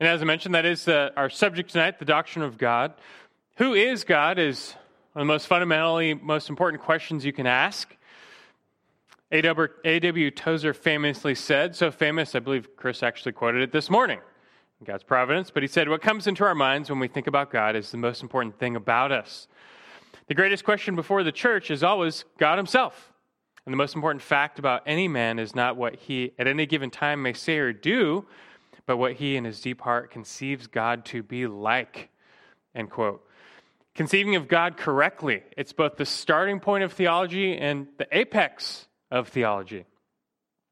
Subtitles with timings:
[0.00, 2.94] And as I mentioned, that is uh, our subject tonight, the doctrine of God.
[3.56, 4.74] Who is God is
[5.12, 7.94] one of the most fundamentally most important questions you can ask.
[9.30, 10.30] A.W.
[10.30, 14.18] Tozer famously said, so famous, I believe Chris actually quoted it this morning
[14.80, 17.50] in God's providence, but he said, What comes into our minds when we think about
[17.50, 19.46] God is the most important thing about us.
[20.28, 23.12] The greatest question before the church is always God Himself.
[23.66, 26.90] And the most important fact about any man is not what he at any given
[26.90, 28.24] time may say or do,
[28.86, 32.08] but what he in his deep heart conceives God to be like.
[32.74, 33.26] End quote.
[33.94, 39.28] Conceiving of God correctly, it's both the starting point of theology and the apex of
[39.28, 39.84] theology.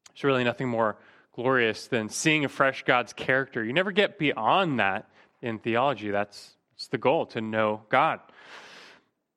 [0.07, 0.97] There's really nothing more
[1.33, 3.63] glorious than seeing afresh God's character.
[3.63, 5.09] You never get beyond that
[5.41, 6.11] in theology.
[6.11, 8.19] That's, that's the goal, to know God.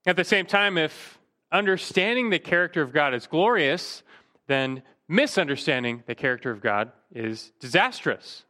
[0.06, 1.18] At the same time, if
[1.50, 4.02] understanding the character of God is glorious,
[4.46, 8.44] then misunderstanding the character of God is disastrous.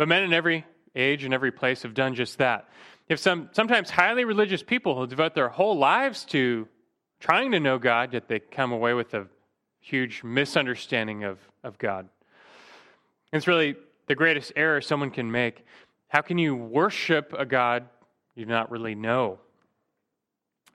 [0.00, 0.64] But men in every
[0.96, 2.70] age and every place have done just that.
[3.10, 6.66] If some sometimes highly religious people who devote their whole lives to
[7.20, 9.26] trying to know God, yet they come away with a
[9.78, 12.08] huge misunderstanding of, of God.
[13.30, 13.76] It's really
[14.06, 15.66] the greatest error someone can make.
[16.08, 17.86] How can you worship a God
[18.34, 19.38] you do not really know?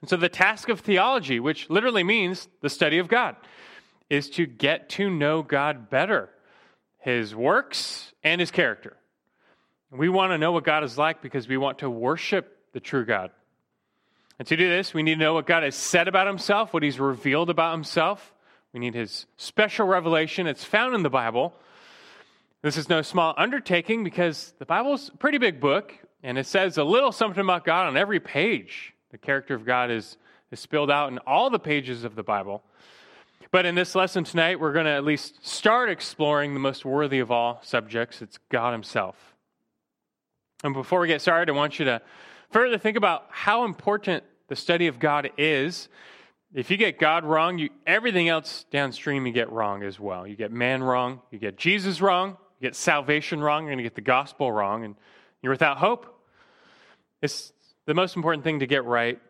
[0.02, 3.34] And so the task of theology, which literally means the study of God,
[4.08, 6.30] is to get to know God better,
[6.98, 8.96] his works and his character.
[9.96, 13.04] We want to know what God is like because we want to worship the true
[13.04, 13.30] God.
[14.38, 16.82] And to do this, we need to know what God has said about himself, what
[16.82, 18.34] he's revealed about himself.
[18.72, 20.46] We need his special revelation.
[20.46, 21.54] It's found in the Bible.
[22.62, 26.76] This is no small undertaking because the Bible's a pretty big book, and it says
[26.76, 28.92] a little something about God on every page.
[29.10, 30.18] The character of God is,
[30.50, 32.62] is spilled out in all the pages of the Bible.
[33.50, 37.20] But in this lesson tonight, we're going to at least start exploring the most worthy
[37.20, 39.35] of all subjects it's God Himself.
[40.64, 42.02] And before we get started, I want you to
[42.50, 45.88] further think about how important the study of God is.
[46.54, 50.26] If you get God wrong, you, everything else downstream you get wrong as well.
[50.26, 53.82] You get man wrong, you get Jesus wrong, you get salvation wrong, you're going to
[53.84, 54.94] get the gospel wrong, and
[55.42, 56.06] you're without hope.
[57.20, 57.52] It's
[57.84, 59.20] the most important thing to get right.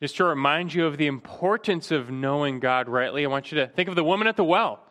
[0.00, 3.66] Just to remind you of the importance of knowing God rightly, I want you to
[3.66, 4.84] think of the woman at the well.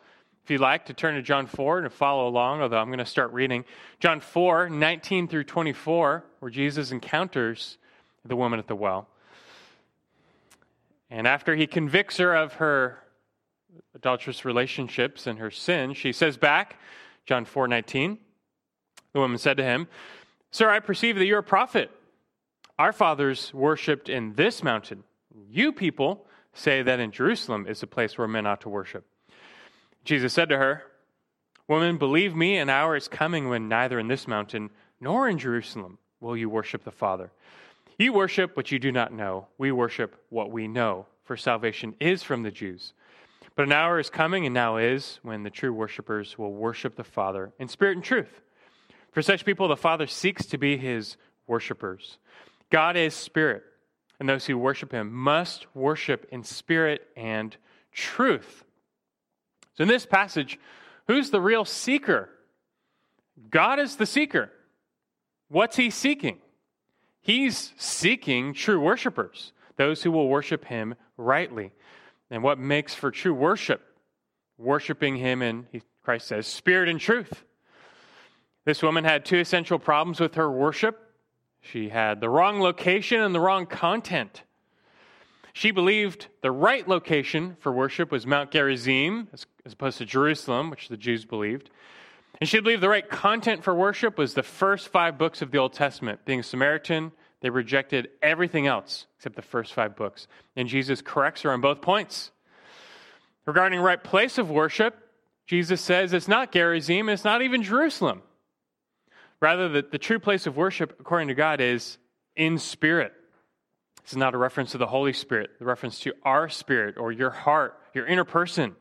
[0.48, 3.06] If you'd like to turn to John 4 and follow along, although I'm going to
[3.06, 3.66] start reading
[4.00, 7.78] John 4, 19 through 24, where Jesus encounters
[8.24, 9.10] the woman at the well.
[11.10, 12.98] And after he convicts her of her
[13.94, 16.78] adulterous relationships and her sin, she says back,
[17.26, 18.18] John 4, 19,
[19.12, 19.90] the woman said to him,
[20.52, 21.92] Sir, I perceive that you're a prophet.
[22.80, 25.04] Our fathers worshipped in this mountain.
[25.50, 29.06] You people say that in Jerusalem is the place where men ought to worship.
[30.08, 30.84] Jesus said to her,
[31.68, 34.70] Woman, believe me, an hour is coming when neither in this mountain
[35.02, 37.30] nor in Jerusalem will you worship the Father.
[38.00, 39.48] You worship what you do not know.
[39.58, 42.94] We worship what we know, for salvation is from the Jews.
[43.58, 47.04] But an hour is coming, and now is, when the true worshippers will worship the
[47.04, 48.42] Father in spirit and truth.
[49.12, 51.18] For such people, the Father seeks to be his
[51.48, 52.18] worshippers.
[52.70, 53.64] God is spirit,
[54.22, 57.58] and those who worship him must worship in spirit and
[57.92, 58.64] truth.
[59.78, 60.60] So, in this passage,
[61.08, 62.30] who's the real seeker?
[63.50, 64.52] God is the seeker.
[65.50, 66.40] What's he seeking?
[67.22, 71.72] He's seeking true worshipers, those who will worship him rightly.
[72.30, 73.82] And what makes for true worship?
[74.58, 75.68] Worshiping him in,
[76.04, 77.44] Christ says, spirit and truth.
[78.66, 81.14] This woman had two essential problems with her worship.
[81.62, 84.42] She had the wrong location and the wrong content.
[85.58, 90.88] She believed the right location for worship was Mount Gerizim, as, opposed to Jerusalem, which
[90.88, 91.72] the Jews believed.
[92.40, 95.58] And she believed the right content for worship was the first five books of the
[95.58, 96.20] Old Testament.
[96.26, 100.28] Being a Samaritan, they rejected everything else except the first five books.
[100.56, 102.30] And Jesus corrects her on both points.
[103.48, 104.96] Regarding right place of worship,
[105.48, 108.22] Jesus says it's not Gerizim, it's not even Jerusalem.
[109.42, 111.98] Rather, the, the true place of worship, according to God, is
[112.36, 113.12] in spirit.
[114.08, 117.12] This is not a reference to the Holy Spirit, the reference to our spirit or
[117.12, 118.74] your heart, your inner person.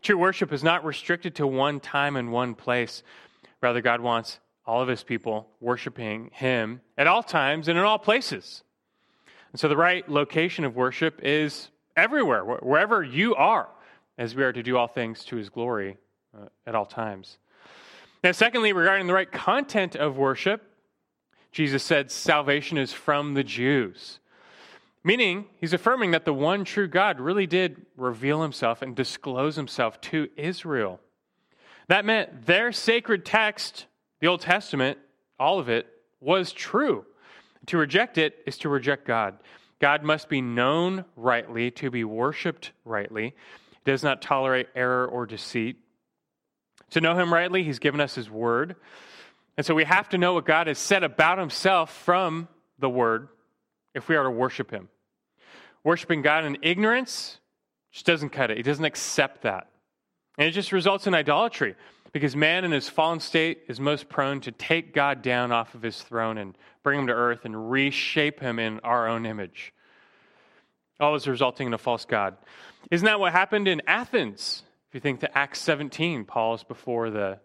[0.00, 3.02] True worship is not restricted to one time and one place.
[3.60, 7.98] Rather, God wants all of his people worshiping him at all times and in all
[7.98, 8.62] places.
[9.50, 13.68] And so the right location of worship is everywhere, wherever you are,
[14.18, 15.96] as we are to do all things to his glory
[16.32, 17.38] uh, at all times.
[18.22, 20.62] Now, secondly, regarding the right content of worship,
[21.56, 24.20] Jesus said salvation is from the Jews.
[25.02, 29.98] Meaning, he's affirming that the one true God really did reveal himself and disclose himself
[30.02, 31.00] to Israel.
[31.88, 33.86] That meant their sacred text
[34.20, 34.98] The Old Testament,
[35.40, 35.86] all of it,
[36.20, 37.06] was true.
[37.68, 39.38] To reject it is to reject God.
[39.80, 43.34] God must be known rightly, to be worshiped rightly.
[43.70, 45.78] He does not tolerate error or deceit.
[46.90, 48.76] To know him rightly, he's given us his word.
[49.56, 52.48] And so we have to know what God has said about himself from
[52.78, 53.28] the word
[53.94, 54.88] if we are to worship him.
[55.82, 57.38] Worshiping God in ignorance
[57.92, 58.58] just doesn't cut it.
[58.58, 59.68] He doesn't accept that.
[60.36, 61.76] And it just results in idolatry
[62.12, 65.82] because man in his fallen state is most prone to take God down off of
[65.82, 69.72] his throne and bring him to earth and reshape him in our own image.
[71.00, 72.36] Always resulting in a false God.
[72.90, 74.62] Isn't that what happened in Athens?
[74.88, 77.38] If you think to Acts 17, Paul's before the,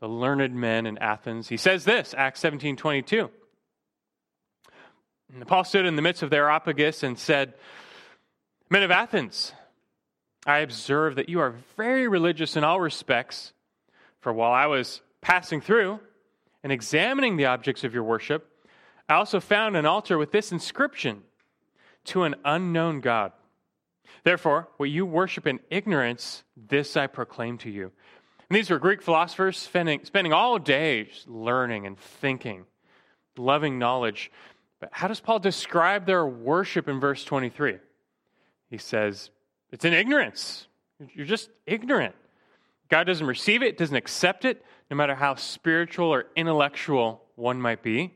[0.00, 1.48] the learned men in Athens.
[1.48, 3.30] He says this, Acts 17 22.
[5.32, 7.54] And Paul stood in the midst of the Areopagus and said,
[8.70, 9.52] Men of Athens,
[10.46, 13.52] I observe that you are very religious in all respects.
[14.20, 16.00] For while I was passing through
[16.62, 18.50] and examining the objects of your worship,
[19.08, 21.22] I also found an altar with this inscription
[22.06, 23.32] To an unknown God.
[24.22, 27.92] Therefore, what you worship in ignorance, this I proclaim to you.
[28.54, 32.66] And these were Greek philosophers spending, spending all day learning and thinking,
[33.36, 34.30] loving knowledge.
[34.78, 37.78] But how does Paul describe their worship in verse 23?
[38.70, 39.30] He says,
[39.72, 40.68] It's in ignorance.
[41.14, 42.14] You're just ignorant.
[42.88, 47.82] God doesn't receive it, doesn't accept it, no matter how spiritual or intellectual one might
[47.82, 48.14] be.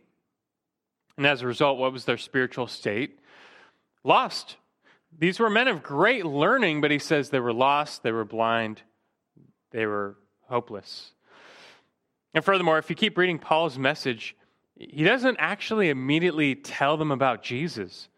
[1.17, 3.19] And as a result, what was their spiritual state?
[4.05, 4.55] Lost.
[5.19, 8.82] These were men of great learning, but he says they were lost, they were blind,
[9.73, 10.14] they were
[10.49, 11.12] hopeless.
[12.35, 14.37] And furthermore, if you keep reading Paul's message,
[14.77, 18.09] he doesn't actually immediately tell them about Jesus.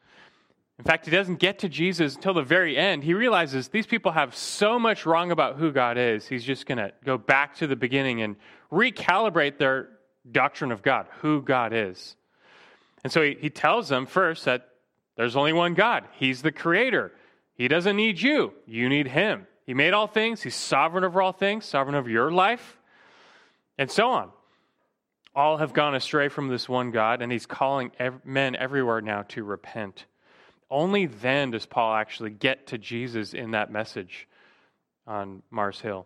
[0.78, 3.04] In fact, he doesn't get to Jesus until the very end.
[3.04, 6.78] He realizes these people have so much wrong about who God is, he's just going
[6.78, 8.36] to go back to the beginning and
[8.72, 9.90] recalibrate their
[10.30, 12.16] doctrine of God, who God is.
[13.04, 14.68] And so he, he tells them first that
[15.16, 16.04] there's only one God.
[16.12, 17.12] He's the creator.
[17.54, 19.46] He doesn't need you, you need him.
[19.70, 22.76] He made all things, he's sovereign over all things, sovereign over your life,
[23.78, 24.30] and so on.
[25.32, 29.22] All have gone astray from this one God, and he's calling ev- men everywhere now
[29.28, 30.06] to repent.
[30.72, 34.26] Only then does Paul actually get to Jesus in that message
[35.06, 36.04] on Mars Hill.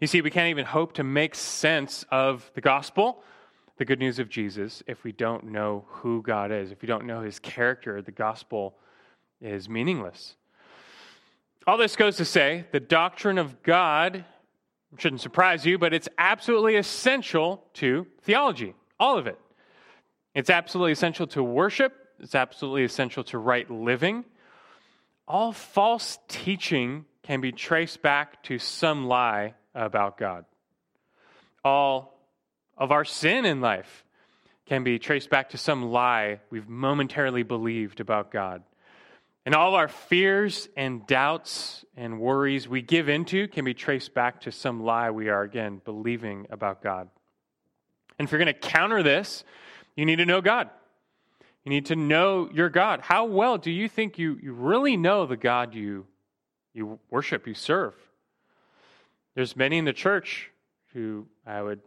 [0.00, 3.22] You see, we can't even hope to make sense of the gospel
[3.76, 7.06] the good news of Jesus if we don't know who God is, if we don't
[7.06, 8.74] know his character, the gospel
[9.40, 10.34] is meaningless.
[11.66, 14.24] All this goes to say the doctrine of God
[14.98, 19.38] shouldn't surprise you, but it's absolutely essential to theology, all of it.
[20.34, 24.24] It's absolutely essential to worship, it's absolutely essential to right living.
[25.26, 30.44] All false teaching can be traced back to some lie about God.
[31.64, 32.18] All
[32.76, 34.04] of our sin in life
[34.66, 38.62] can be traced back to some lie we've momentarily believed about God.
[39.46, 44.40] And all our fears and doubts and worries we give into can be traced back
[44.42, 47.08] to some lie we are, again, believing about God.
[48.18, 49.44] And if you're going to counter this,
[49.96, 50.70] you need to know God.
[51.64, 53.00] You need to know your God.
[53.00, 56.06] How well do you think you, you really know the God you,
[56.72, 57.94] you worship, you serve?
[59.34, 60.50] There's many in the church
[60.92, 61.80] who I would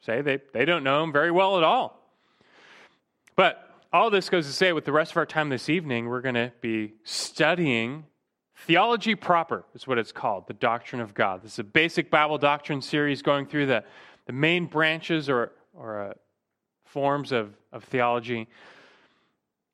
[0.00, 2.00] say they, they don't know him very well at all.
[3.34, 3.65] But
[3.96, 6.34] all this goes to say, with the rest of our time this evening, we're going
[6.34, 8.04] to be studying
[8.54, 11.42] theology proper, is what it's called, the doctrine of God.
[11.42, 13.84] This is a basic Bible doctrine series going through the,
[14.26, 16.12] the main branches or, or uh,
[16.84, 18.48] forms of, of theology.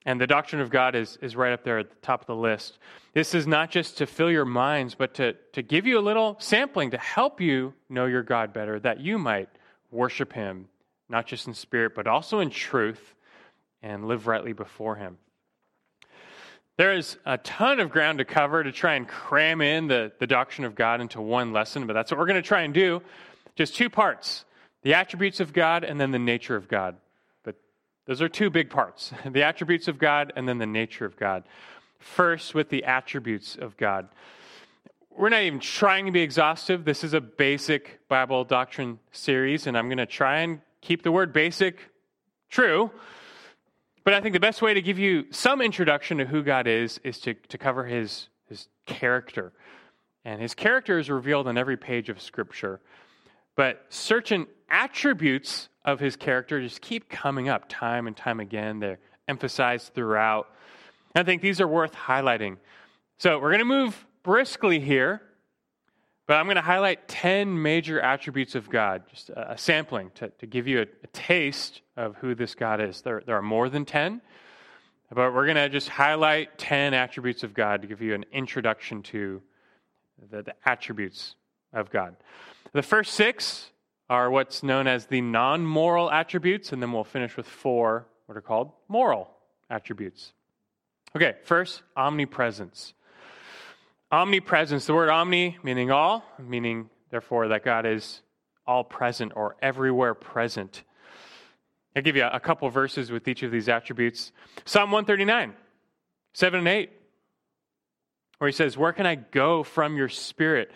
[0.06, 2.36] And the doctrine of God is, is right up there at the top of the
[2.36, 2.78] list.
[3.14, 6.36] This is not just to fill your minds, but to, to give you a little
[6.38, 9.48] sampling to help you know your God better, that you might
[9.90, 10.68] worship Him,
[11.08, 13.14] not just in spirit, but also in truth,
[13.82, 15.18] and live rightly before Him.
[16.76, 20.26] There is a ton of ground to cover to try and cram in the, the
[20.26, 23.02] doctrine of God into one lesson, but that's what we're going to try and do.
[23.54, 24.44] Just two parts
[24.82, 26.96] the attributes of God and then the nature of God.
[27.44, 27.54] But
[28.06, 31.44] those are two big parts the attributes of God and then the nature of God.
[31.98, 34.08] First, with the attributes of God
[35.16, 36.84] we're not even trying to be exhaustive.
[36.84, 41.12] This is a basic Bible doctrine series, and I'm going to try and keep the
[41.12, 41.78] word basic
[42.48, 42.90] true.
[44.04, 46.98] But I think the best way to give you some introduction to who God is
[47.04, 49.52] is to, to cover his, his character.
[50.24, 52.80] And his character is revealed on every page of Scripture.
[53.54, 58.80] But certain attributes of his character just keep coming up time and time again.
[58.80, 60.48] They're emphasized throughout.
[61.14, 62.56] And I think these are worth highlighting.
[63.18, 65.22] So we're going to move briskly here,
[66.26, 70.46] But I'm going to highlight 10 major attributes of God, just a, sampling to, to
[70.46, 73.00] give you a, a, taste of who this God is.
[73.02, 74.20] There, there are more than 10,
[75.12, 79.02] but we're going to just highlight 10 attributes of God to give you an introduction
[79.04, 79.42] to
[80.30, 81.34] the, the attributes
[81.72, 82.16] of God.
[82.72, 83.70] The first six
[84.08, 88.36] are what's known as the non moral attributes, and then we'll finish with four, what
[88.36, 89.30] are called moral
[89.68, 90.32] attributes.
[91.16, 92.94] Okay, first, omnipresence.
[94.12, 98.20] Omnipresence, the word omni meaning all, meaning therefore that God is
[98.66, 100.82] all present or everywhere present.
[101.96, 104.32] I'll give you a couple verses with each of these attributes.
[104.66, 105.54] Psalm 139,
[106.34, 106.90] 7 and 8,
[108.36, 110.70] where he says, Where can I go from your spirit?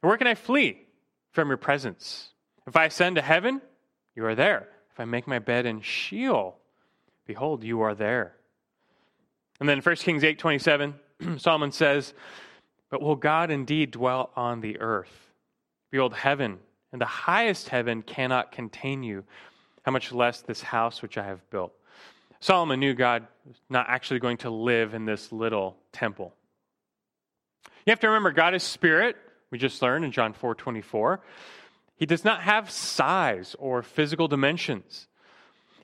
[0.00, 0.82] Where can I flee
[1.30, 2.30] from your presence?
[2.66, 3.60] If I ascend to heaven,
[4.16, 4.68] you are there.
[4.90, 6.58] If I make my bed in Sheol,
[7.26, 8.34] behold, you are there.
[9.60, 10.94] And then 1 Kings 8 27,
[11.38, 12.12] Solomon says,
[12.92, 15.32] but will God indeed dwell on the earth?
[15.90, 16.58] Behold, heaven
[16.92, 19.24] and the highest heaven cannot contain you.
[19.80, 21.72] How much less this house which I have built?
[22.40, 26.34] Solomon knew God was not actually going to live in this little temple.
[27.86, 29.16] You have to remember, God is spirit.
[29.50, 31.20] We just learned in John 4 24.
[31.96, 35.08] He does not have size or physical dimensions.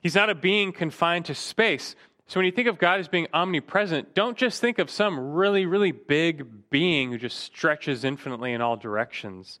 [0.03, 1.95] He's not a being confined to space.
[2.29, 5.65] So when you think of God as being omnipresent, don't just think of some really,
[5.65, 9.59] really big being who just stretches infinitely in all directions.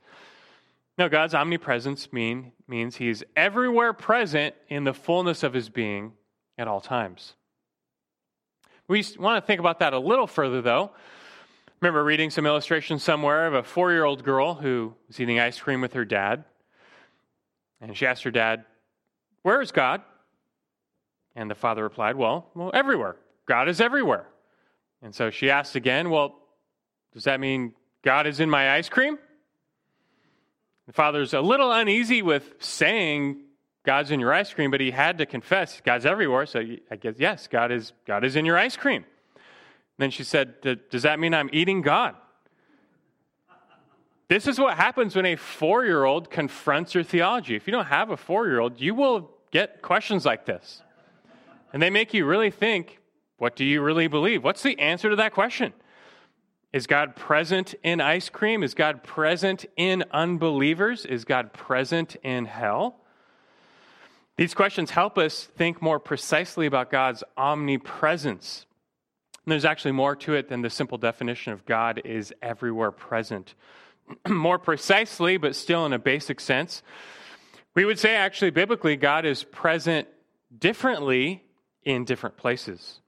[0.95, 6.11] No, God's omnipresence mean, means he's everywhere present in the fullness of his being
[6.59, 7.33] at all times.
[8.87, 10.91] We want to think about that a little further, though.
[11.81, 15.59] remember reading some illustrations somewhere of a four year old girl who was eating ice
[15.59, 16.43] cream with her dad.
[17.81, 18.63] And she asked her dad,
[19.41, 20.03] Where is God?
[21.39, 23.15] And the father replied, Well, well, everywhere.
[23.45, 24.27] God is everywhere.
[25.01, 26.35] And so she asked again, Well,
[27.13, 29.17] does that mean God is in my ice cream?
[30.85, 33.39] The father's a little uneasy with saying
[33.85, 36.45] God's in your ice cream, but he had to confess God's everywhere.
[36.45, 39.05] So I guess, yes, God is, God is in your ice cream.
[39.35, 40.55] And then she said,
[40.89, 42.15] Does that mean I'm eating God?
[44.27, 47.55] This is what happens when a four year old confronts your theology.
[47.55, 50.83] If you don't have a four year old, you will get questions like this.
[51.71, 52.99] And they make you really think
[53.37, 54.43] what do you really believe?
[54.43, 55.73] What's the answer to that question?
[56.73, 58.63] Is God present in ice cream?
[58.63, 61.05] Is God present in unbelievers?
[61.05, 62.99] Is God present in hell?
[64.37, 68.65] These questions help us think more precisely about God's omnipresence.
[69.45, 73.55] And there's actually more to it than the simple definition of God is everywhere present.
[74.27, 76.83] more precisely, but still in a basic sense,
[77.73, 80.07] we would say actually biblically, God is present
[80.57, 81.43] differently
[81.83, 82.99] in different places.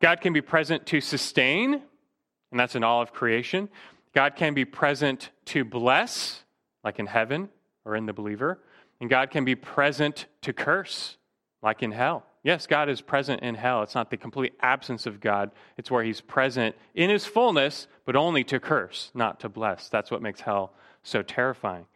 [0.00, 3.68] God can be present to sustain, and that's in all of creation.
[4.14, 6.42] God can be present to bless,
[6.84, 7.48] like in heaven
[7.84, 8.58] or in the believer.
[9.00, 11.16] And God can be present to curse,
[11.62, 12.24] like in hell.
[12.42, 13.82] Yes, God is present in hell.
[13.82, 18.16] It's not the complete absence of God, it's where He's present in His fullness, but
[18.16, 19.88] only to curse, not to bless.
[19.88, 20.72] That's what makes hell
[21.02, 21.86] so terrifying.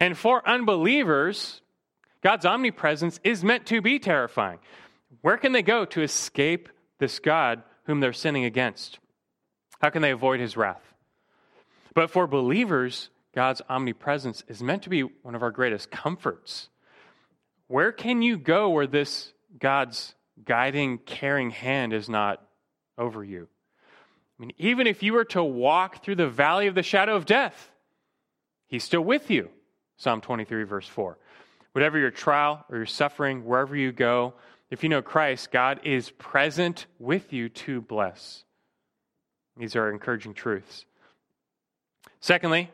[0.00, 1.61] And for unbelievers,
[2.22, 4.58] God's omnipresence is meant to be terrifying.
[5.20, 8.98] Where can they go to escape this God whom they're sinning against?
[9.80, 10.82] How can they avoid his wrath?
[11.94, 16.68] But for believers, God's omnipresence is meant to be one of our greatest comforts.
[17.66, 20.14] Where can you go where this God's
[20.44, 22.46] guiding, caring hand is not
[22.96, 23.48] over you?
[24.38, 27.26] I mean, even if you were to walk through the valley of the shadow of
[27.26, 27.70] death,
[28.66, 29.50] he's still with you.
[29.96, 31.18] Psalm 23, verse 4.
[31.72, 34.34] Whatever your trial or your suffering, wherever you go,
[34.70, 38.44] if you know Christ, God is present with you to bless.
[39.56, 40.86] These are encouraging truths.
[42.20, 42.70] Secondly,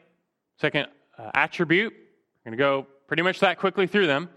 [0.60, 0.86] second
[1.18, 4.28] uh, attribute, we're going to go pretty much that quickly through them,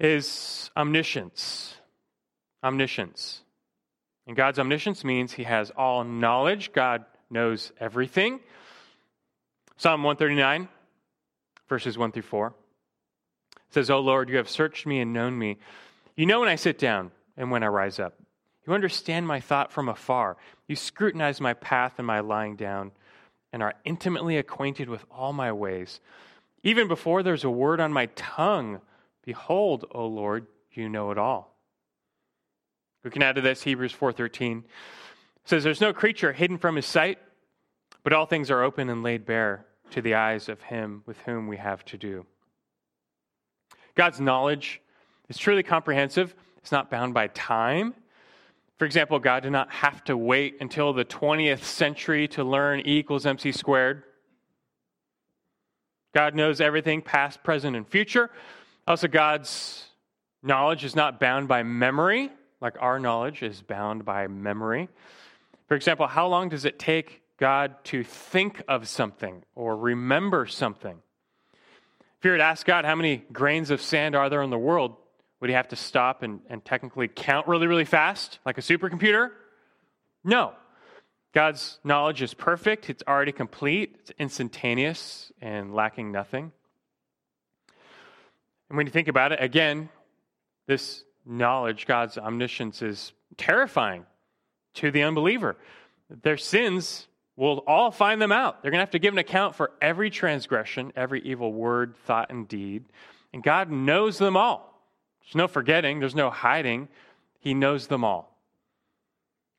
[0.00, 1.76] is omniscience.
[2.64, 3.42] Omniscience.
[4.26, 8.40] And God's omniscience means he has all knowledge, God knows everything.
[9.76, 10.68] Psalm 139,
[11.68, 12.54] verses 1 through 4
[13.70, 15.58] says, O Lord, you have searched me and known me.
[16.16, 18.14] You know when I sit down and when I rise up.
[18.66, 20.36] You understand my thought from afar.
[20.66, 22.92] You scrutinize my path and my lying down,
[23.52, 26.00] and are intimately acquainted with all my ways.
[26.62, 28.80] Even before there's a word on my tongue,
[29.24, 31.54] behold, O Lord, you know it all.
[33.04, 34.64] We can add to this Hebrews 4:13
[35.44, 37.18] says there's no creature hidden from his sight,
[38.02, 41.46] but all things are open and laid bare to the eyes of him with whom
[41.46, 42.26] we have to do.
[43.96, 44.80] God's knowledge
[45.28, 46.34] is truly comprehensive.
[46.58, 47.94] It's not bound by time.
[48.78, 52.98] For example, God did not have to wait until the 20th century to learn E
[52.98, 54.02] equals MC squared.
[56.14, 58.30] God knows everything, past, present, and future.
[58.86, 59.86] Also, God's
[60.42, 64.88] knowledge is not bound by memory, like our knowledge is bound by memory.
[65.68, 70.98] For example, how long does it take God to think of something or remember something?
[72.18, 74.58] If you were to ask God how many grains of sand are there in the
[74.58, 74.96] world,
[75.40, 79.30] would he have to stop and, and technically count really, really fast, like a supercomputer?
[80.24, 80.54] No.
[81.34, 86.50] God's knowledge is perfect, it's already complete, it's instantaneous, and lacking nothing.
[88.70, 89.90] And when you think about it, again,
[90.66, 94.06] this knowledge, God's omniscience, is terrifying
[94.74, 95.56] to the unbeliever.
[96.08, 97.06] Their sins
[97.36, 98.62] will all find them out.
[98.62, 102.30] They're going to have to give an account for every transgression, every evil word, thought,
[102.30, 102.84] and deed.
[103.32, 104.80] And God knows them all.
[105.20, 106.88] There's no forgetting, there's no hiding.
[107.40, 108.32] He knows them all.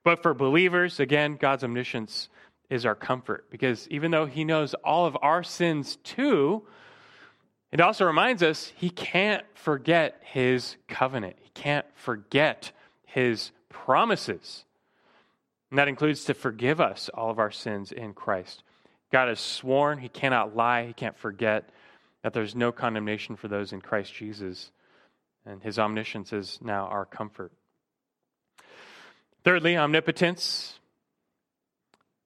[0.03, 2.29] But for believers, again, God's omniscience
[2.69, 6.63] is our comfort because even though He knows all of our sins too,
[7.71, 11.35] it also reminds us He can't forget His covenant.
[11.41, 12.71] He can't forget
[13.05, 14.65] His promises.
[15.69, 18.63] And that includes to forgive us all of our sins in Christ.
[19.11, 21.69] God has sworn He cannot lie, He can't forget
[22.23, 24.71] that there's no condemnation for those in Christ Jesus.
[25.45, 27.51] And His omniscience is now our comfort.
[29.43, 30.79] Thirdly, omnipotence.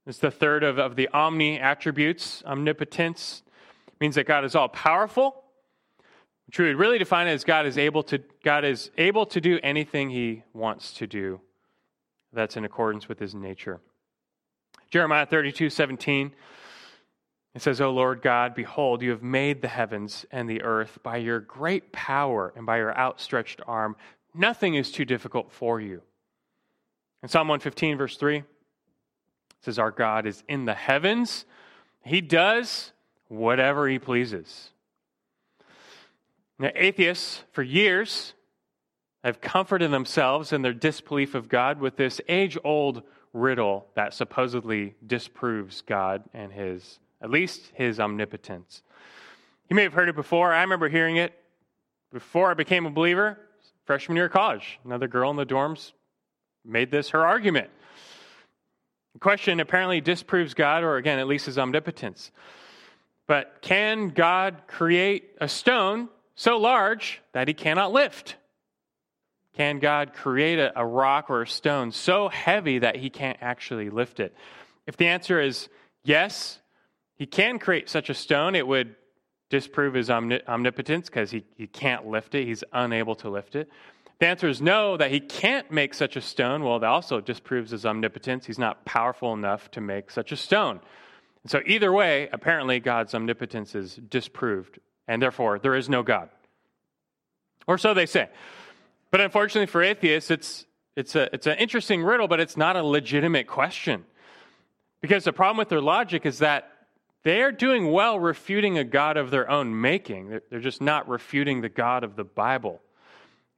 [0.08, 2.42] It's the third of, of the omni attributes.
[2.46, 3.44] Omnipotence
[4.00, 5.44] means that God is all powerful.
[6.48, 9.40] Which we would really define it as God is able to God is able to
[9.40, 11.40] do anything he wants to do.
[12.34, 13.80] That's in accordance with his nature.
[14.90, 16.32] Jeremiah 32, 17.
[17.54, 21.18] It says, O Lord God, behold, you have made the heavens and the earth by
[21.18, 23.96] your great power and by your outstretched arm.
[24.34, 26.02] Nothing is too difficult for you.
[27.24, 28.46] In Psalm 115, verse 3, it
[29.62, 31.46] says, Our God is in the heavens.
[32.04, 32.94] He does
[33.28, 34.70] whatever he pleases.
[36.58, 38.34] Now, atheists, for years,
[39.24, 43.04] have comforted themselves in their disbelief of God with this age old
[43.34, 48.82] riddle that supposedly disproves God and his, at least his omnipotence.
[49.70, 50.54] You may have heard it before.
[50.54, 51.34] I remember hearing it
[52.12, 53.38] before I became a believer,
[53.86, 54.80] freshman year of college.
[54.84, 55.94] Another girl in the dorms
[56.66, 57.70] made this her argument.
[59.14, 62.32] The question apparently disproves God, or again, at least his omnipotence.
[63.28, 68.36] But can God create a stone so large that he cannot lift?
[69.56, 73.90] Can God create a, a, rock or a stone so heavy that he can't actually
[73.90, 74.34] lift it?
[74.88, 75.70] If the answer is
[76.04, 76.60] yes,
[77.16, 78.96] he can create such a stone, it would
[79.50, 83.70] disprove his omnipotence because he, he can't lift it, he's unable to lift it
[84.22, 87.72] the answer is no, that he can't make such a stone, well, that also disproves
[87.72, 88.46] his omnipotence.
[88.46, 90.80] He's not powerful enough to make such a stone.
[91.42, 96.30] And so, either way, apparently God's omnipotence is disproved, and therefore there is no God.
[97.66, 98.30] Or so they say.
[99.12, 102.84] But unfortunately for atheists, it's, it's, a, it's an interesting riddle, but it's not a
[102.84, 104.06] legitimate question.
[105.02, 106.70] Because the problem with their logic is that
[107.24, 110.40] they're doing well refuting a God of their own making.
[110.50, 112.82] They're just not refuting the God of the Bible.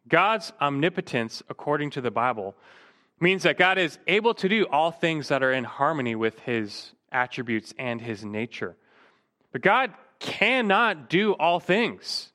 [0.08, 2.56] God's omnipotence, according to the Bible,
[3.20, 6.92] means that God is able to do all things that are in harmony with his
[7.12, 8.76] attributes and his nature.
[9.54, 12.33] But God cannot do all things.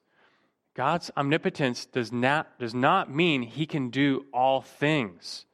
[0.78, 5.44] God's omnipotence does not, does not mean he can do all things.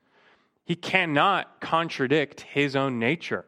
[0.66, 3.46] He cannot contradict his own nature.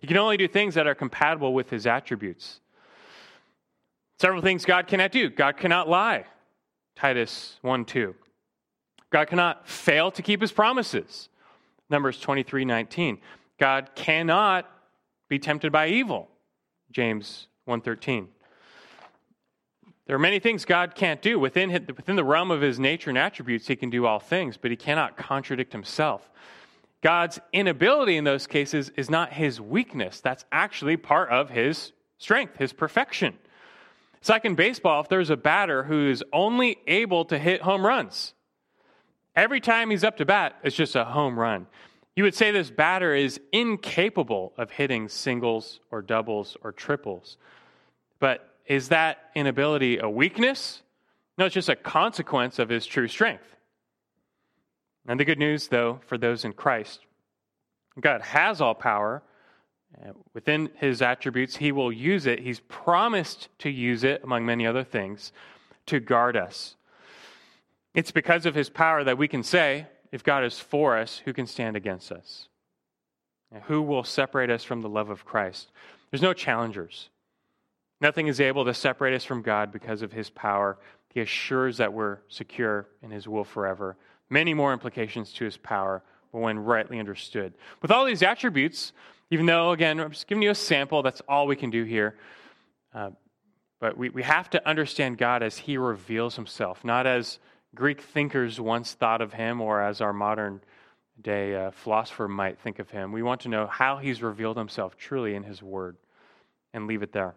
[0.00, 2.60] He can only do things that are compatible with his attributes.
[4.20, 5.28] Several things God cannot do.
[5.28, 6.24] God cannot lie.
[6.94, 8.14] Titus 1 2.
[9.10, 11.28] God cannot fail to keep his promises.
[11.90, 13.18] Numbers 23 19.
[13.58, 14.70] God cannot
[15.28, 16.28] be tempted by evil.
[16.92, 18.28] James 1:13.
[20.06, 21.38] There are many things God can't do.
[21.38, 24.70] Within, within the realm of his nature and attributes, he can do all things, but
[24.70, 26.28] he cannot contradict himself.
[27.02, 30.20] God's inability in those cases is not his weakness.
[30.20, 33.34] That's actually part of his strength, his perfection.
[34.18, 38.34] It's like in baseball, if there's a batter who's only able to hit home runs,
[39.34, 41.66] every time he's up to bat, it's just a home run.
[42.14, 47.36] You would say this batter is incapable of hitting singles or doubles or triples.
[48.20, 50.82] But is that inability a weakness?
[51.36, 53.44] No, it's just a consequence of his true strength.
[55.06, 57.00] And the good news, though, for those in Christ,
[58.00, 59.22] God has all power
[60.00, 62.40] uh, Within his attributes, he will use it.
[62.40, 65.32] He's promised to use it, among many other things,
[65.86, 66.76] to guard us.
[67.94, 71.32] It's because of his power that we can say, if God is for us, who
[71.32, 72.48] can stand against us?
[73.64, 75.70] who will separate us from the love of Christ?
[76.10, 77.10] There's no challengers.
[78.02, 80.76] Nothing is able to separate us from God because of his power.
[81.14, 83.96] He assures that we're secure in his will forever.
[84.28, 87.54] Many more implications to his power, but when rightly understood.
[87.80, 88.92] With all these attributes,
[89.30, 92.16] even though, again, I'm just giving you a sample, that's all we can do here.
[92.92, 93.10] Uh,
[93.78, 97.38] but we, we have to understand God as he reveals himself, not as
[97.72, 100.60] Greek thinkers once thought of him or as our modern
[101.20, 103.12] day uh, philosopher might think of him.
[103.12, 105.96] We want to know how he's revealed himself truly in his word
[106.74, 107.36] and leave it there.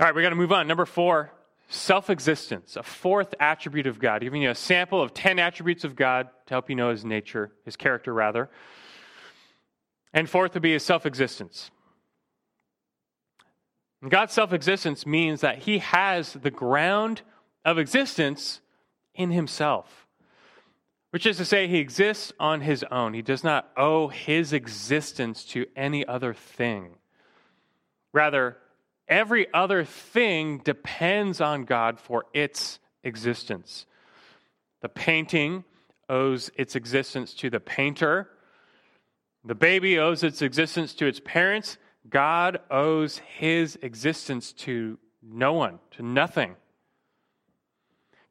[0.00, 0.66] All right, we got to move on.
[0.66, 1.32] Number four,
[1.68, 5.96] self existence, a fourth attribute of God, giving you a sample of 10 attributes of
[5.96, 8.50] God to help you know his nature, his character, rather.
[10.12, 11.70] And fourth would be his self existence.
[14.08, 17.22] God's self existence means that he has the ground
[17.64, 18.60] of existence
[19.14, 20.06] in himself,
[21.10, 23.14] which is to say, he exists on his own.
[23.14, 26.96] He does not owe his existence to any other thing.
[28.12, 28.56] Rather,
[29.12, 33.86] every other thing depends on God for its existence.
[34.80, 35.64] The painting
[36.08, 38.30] owes its existence to the painter.
[39.44, 41.76] The baby owes its existence to its parents.
[42.08, 46.56] God owes his existence to no one, to nothing.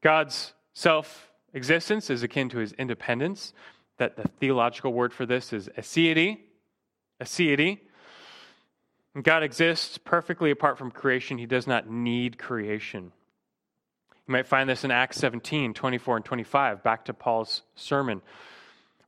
[0.02, 3.54] God's self existence is akin to his independence.
[3.98, 6.40] That the theological word for this is aseity.
[7.22, 7.80] Aseity.
[9.20, 11.38] God exists perfectly apart from creation.
[11.38, 13.12] He does not need creation.
[14.28, 18.22] You might find this in Acts 17, 24 and 25, back to Paul's sermon,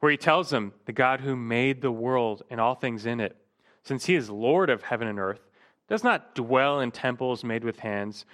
[0.01, 3.37] where he tells them, The God who made the world and all things in it,
[3.83, 5.39] since he is Lord of heaven and earth,
[5.87, 8.25] does not dwell in temples made with hands,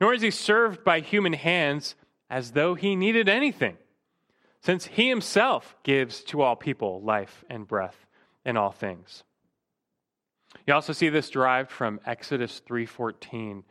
[0.00, 1.94] nor is he served by human hands
[2.30, 3.76] as though he needed anything,
[4.62, 8.06] since he himself gives to all people life and breath
[8.44, 9.24] and all things.
[10.68, 13.64] You also see this derived from Exodus 3:14,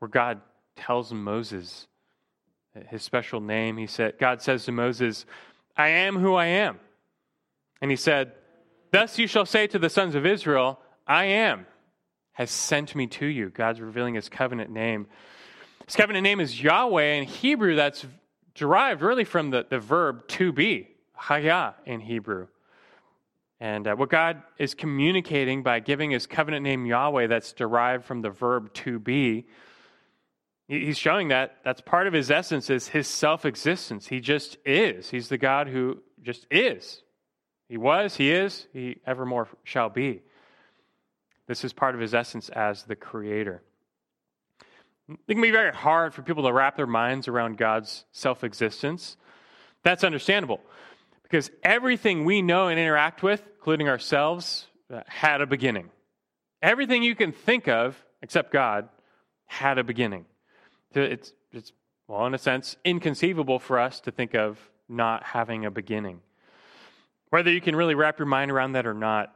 [0.00, 0.42] where God
[0.76, 1.88] tells Moses
[2.90, 3.78] his special name.
[3.78, 5.24] He said, God says to Moses,
[5.78, 6.78] I am who I am.
[7.80, 8.32] And he said,
[8.92, 11.66] Thus you shall say to the sons of Israel, I am,
[12.32, 13.48] has sent me to you.
[13.48, 15.06] God's revealing his covenant name.
[15.86, 17.14] His covenant name is Yahweh.
[17.14, 18.04] In Hebrew, that's
[18.54, 22.48] derived really from the, the verb to be, haya in Hebrew.
[23.60, 28.20] And uh, what God is communicating by giving his covenant name Yahweh, that's derived from
[28.20, 29.46] the verb to be,
[30.68, 34.08] he's showing that that's part of his essence is his self-existence.
[34.08, 35.08] He just is.
[35.08, 37.02] He's the God who just is.
[37.68, 40.22] He was, he is, he evermore shall be.
[41.46, 43.62] This is part of his essence as the creator.
[45.08, 49.16] It can be very hard for people to wrap their minds around God's self existence.
[49.82, 50.60] That's understandable
[51.28, 55.90] because everything we know and interact with, including ourselves, uh, had a beginning.
[56.62, 58.88] Everything you can think of, except God,
[59.46, 60.24] had a beginning.
[60.94, 61.72] It's, it's,
[62.06, 64.58] well, in a sense, inconceivable for us to think of
[64.88, 66.20] not having a beginning.
[67.30, 69.34] Whether you can really wrap your mind around that or not,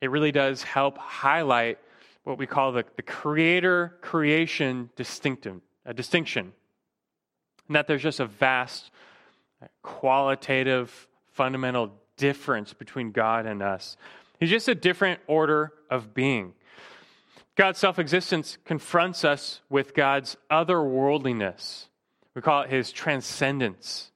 [0.00, 1.78] it really does help highlight
[2.24, 6.52] what we call the, the creator creation distinction, a distinction.
[7.68, 8.90] And that there's just a vast
[9.82, 11.08] qualitative,
[11.40, 13.96] fundamental difference between God and us.
[14.38, 16.52] He's just a different order of being.
[17.56, 21.86] God's self existence confronts us with God's otherworldliness.
[22.34, 24.12] We call it his transcendence.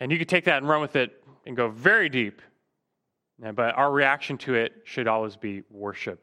[0.00, 2.40] And you could take that and run with it and go very deep.
[3.38, 6.22] But our reaction to it should always be worship.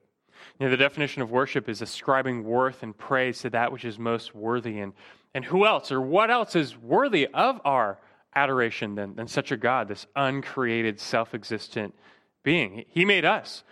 [0.59, 3.99] You know, the definition of worship is ascribing worth and praise to that which is
[3.99, 4.79] most worthy.
[4.79, 4.93] And,
[5.35, 7.99] and who else or what else is worthy of our
[8.35, 11.95] adoration than, than such a God, this uncreated, self existent
[12.43, 12.85] being?
[12.89, 13.63] He made us.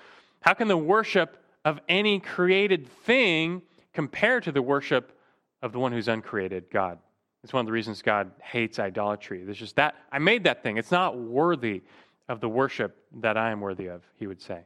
[0.42, 3.62] How can the worship of any created thing
[3.94, 5.18] compare to the worship
[5.62, 7.00] of the one who's uncreated, God?
[7.44, 9.44] It's one of the reasons God hates idolatry.
[9.44, 10.78] There's just that, I made that thing.
[10.78, 11.84] It's not worthy
[12.28, 14.62] of the worship that I am worthy of, he would say.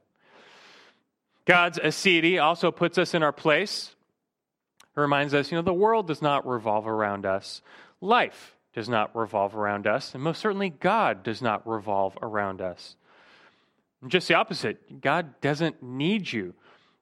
[1.45, 3.95] God's aseity also puts us in our place.
[4.95, 7.61] It reminds us, you know, the world does not revolve around us.
[8.01, 10.13] Life does not revolve around us.
[10.13, 12.95] And most certainly, God does not revolve around us.
[14.07, 15.01] Just the opposite.
[15.01, 16.53] God doesn't need you.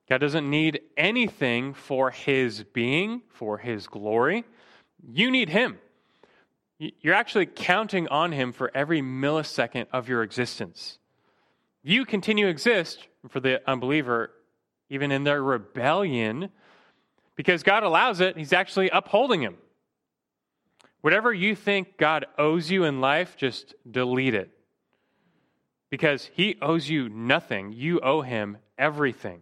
[0.10, 4.46] God doesn't need anything for his being, for his glory.
[5.12, 5.78] You need him.
[6.80, 11.00] You're actually counting on him for every millisecond of your existence.
[11.84, 14.32] You continue to exist for the unbeliever
[14.90, 16.50] even in their rebellion,
[17.36, 19.58] because God allows it, He's actually upholding him.
[21.08, 24.50] Whatever you think God owes you in life, just delete it.
[25.90, 29.42] Because He owes you nothing, you owe Him everything.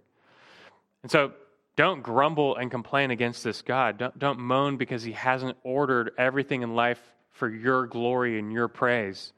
[1.01, 1.32] And so
[1.75, 3.97] Don't grumble and complain against this God.
[3.97, 7.01] Don't, don't moan because he hasn't ordered everything in life
[7.32, 9.34] for your glory and your praise.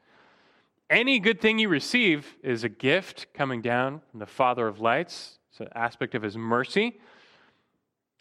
[0.88, 5.38] Any good thing you receive is a gift coming down from the Father of lights.
[5.50, 7.00] It's an aspect of his mercy.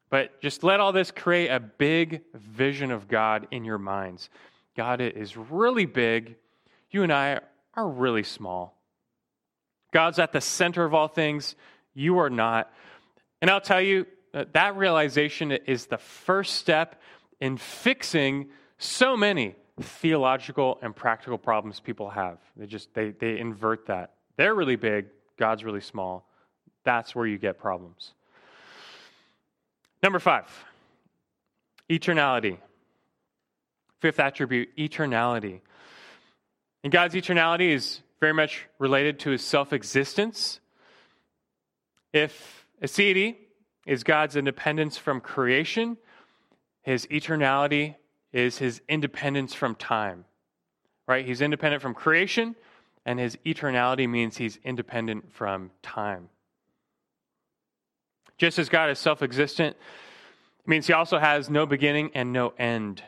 [0.09, 4.29] But just let all this create a big vision of God in your minds.
[4.75, 6.35] God is really big.
[6.91, 7.39] You and I
[7.73, 8.77] are really small.
[9.91, 11.55] God's at the center of all things.
[11.93, 12.71] You are not.
[13.41, 17.01] And I'll tell you, uh, that realization is the first step
[17.39, 22.37] in fixing so many theological and practical problems people have.
[22.55, 24.13] They just they they invert that.
[24.35, 26.27] They're really big, God's really small.
[26.83, 28.13] That's where you get problems.
[30.07, 30.45] Number 5.
[31.89, 32.59] Eternality.
[33.99, 35.59] Fifth attribute, eternality.
[36.81, 40.61] And God's eternality is very much related to his self-existence.
[42.13, 43.35] If aseity
[43.85, 45.97] is God's independence from creation,
[46.83, 47.95] his eternality
[48.31, 50.23] is his independence from time.
[51.05, 51.25] Right?
[51.25, 52.55] He's independent from creation,
[53.05, 56.29] and his eternality means he's independent from time.
[58.37, 59.75] Just as God is self existent,
[60.65, 63.03] means he also has no beginning and no end.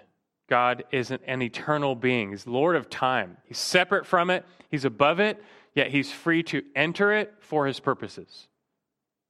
[0.47, 2.31] God is an, eternal being.
[2.31, 3.37] He's Lord of time.
[3.45, 5.43] He's separate from it, he's above it,
[5.75, 8.47] yet he's free to enter it for his purposes.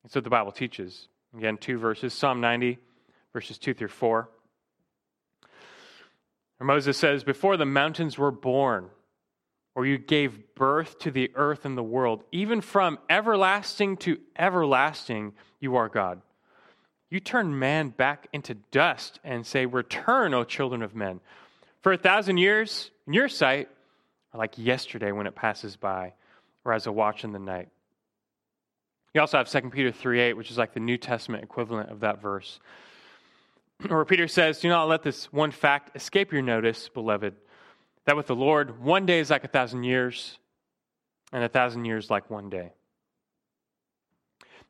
[0.03, 1.09] That's what the Bible teaches.
[1.37, 2.77] Again, two verses Psalm 90,
[3.33, 4.29] verses 2 through 4.
[6.59, 8.89] Or Moses says, Before the mountains were born,
[9.79, 15.31] or you gave birth to the earth and the world, even from everlasting to everlasting,
[15.61, 16.21] you are God.
[17.09, 21.21] You turn man back into dust and say, Return, O children of men.
[21.81, 23.69] For a thousand years, in your sight,
[24.33, 26.11] are like yesterday when it passes by,
[26.65, 27.69] or as a watch in the night.
[29.13, 32.01] You also have 2 Peter 3 8, which is like the New Testament equivalent of
[32.01, 32.59] that verse
[33.87, 37.33] where Peter says, Do not let this one fact escape your notice, beloved,
[38.09, 40.39] that with the Lord, one day is like a thousand years,
[41.31, 42.71] and a thousand years like one day.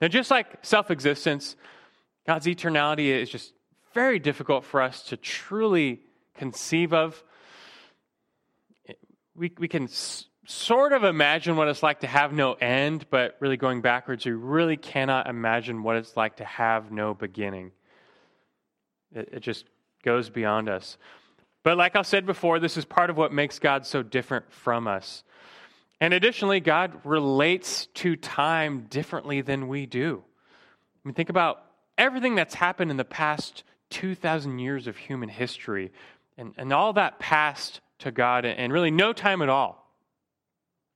[0.02, 1.56] Now, just like self existence,
[2.28, 3.54] God's eternality is just
[3.94, 6.02] very difficult for us to truly
[6.36, 7.24] conceive of.
[9.36, 13.38] We, we can s- sort of imagine what it's like to have no end, but
[13.40, 17.72] really going backwards, we really cannot imagine what it's like to have no beginning.
[19.16, 19.64] It, it just
[20.04, 20.98] goes beyond us.
[21.64, 24.88] But like I've said before, this is part of what makes God so different from
[24.88, 25.24] us.
[26.02, 30.24] And additionally, God relates to time differently than we do.
[30.24, 31.64] I mean, think about
[31.98, 35.92] everything that's happened in the past 2,000 years of human history
[36.38, 39.92] and, and all that passed to God and really no time at all.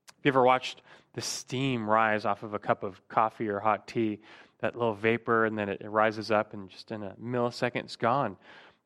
[0.07, 0.81] Have you ever watched
[1.13, 4.19] the steam rise off of a cup of coffee or hot tea?
[4.63, 7.97] that little vapor, and then it, it rises up, and just in a millisecond, it's
[7.97, 8.37] gone.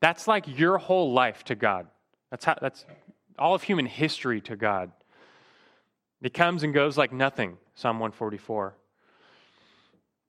[0.01, 1.87] That's like your whole life to God.
[2.29, 2.85] That's how, that's
[3.37, 4.91] all of human history to God.
[6.21, 8.75] It comes and goes like nothing, Psalm 144.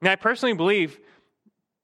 [0.02, 0.98] Now, I personally believe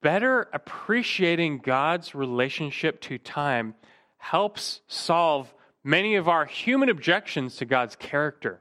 [0.03, 3.75] better appreciating God's relationship to time
[4.19, 8.61] helps solve many of our human objections to God's character.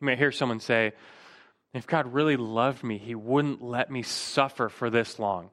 [0.00, 0.92] You may hear someone say,
[1.72, 5.50] if God really loved me, he wouldn't let me suffer for this long.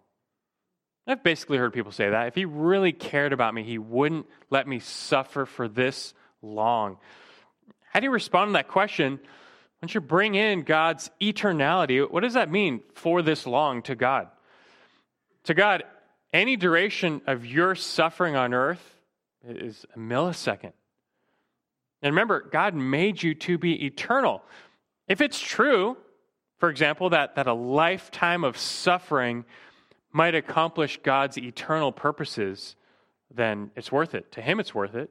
[1.06, 2.28] I've basically heard people say that.
[2.28, 6.98] If he really cared about me, he wouldn't let me suffer for this long.
[7.92, 9.20] How do you respond to that question?
[9.82, 14.30] Once you bring in God's eternality, what does that mean for this long to God?
[15.46, 15.84] To God,
[16.32, 19.02] any duration of your suffering on earth
[19.46, 20.72] is a millisecond.
[22.02, 24.42] And remember, God made you to be eternal.
[25.10, 25.98] If it's true
[26.64, 29.44] for example, that, that a lifetime of suffering
[30.14, 32.76] might accomplish God's eternal purposes,
[33.34, 34.32] then it's worth it.
[34.34, 35.10] To Him, it's worth it.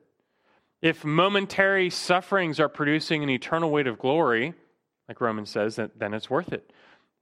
[0.81, 4.55] If momentary sufferings are producing an eternal weight of glory,
[5.09, 6.73] like Romans says, then, then it's worth it.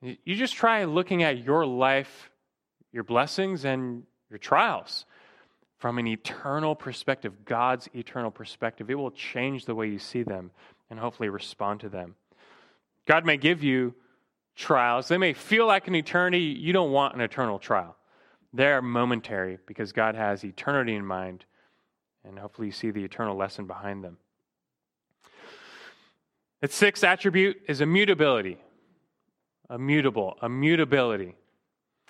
[0.03, 2.31] You just try looking at your life,
[2.93, 5.05] your blessings, and your trials
[5.79, 8.91] from an eternal perspective, God's eternal perspective.
[8.91, 10.51] It will change the way you see them
[10.91, 12.17] and hopefully respond to them.
[13.07, 13.95] God may give you
[14.61, 15.09] trials.
[15.09, 16.39] They may feel like an eternity.
[16.39, 17.97] You don't want an eternal trial.
[18.53, 21.45] They're momentary because God has eternity in mind,
[22.25, 24.19] and hopefully you see the eternal lesson behind them.
[26.61, 28.59] The sixth attribute is immutability.
[29.71, 31.37] Immutable, immutability.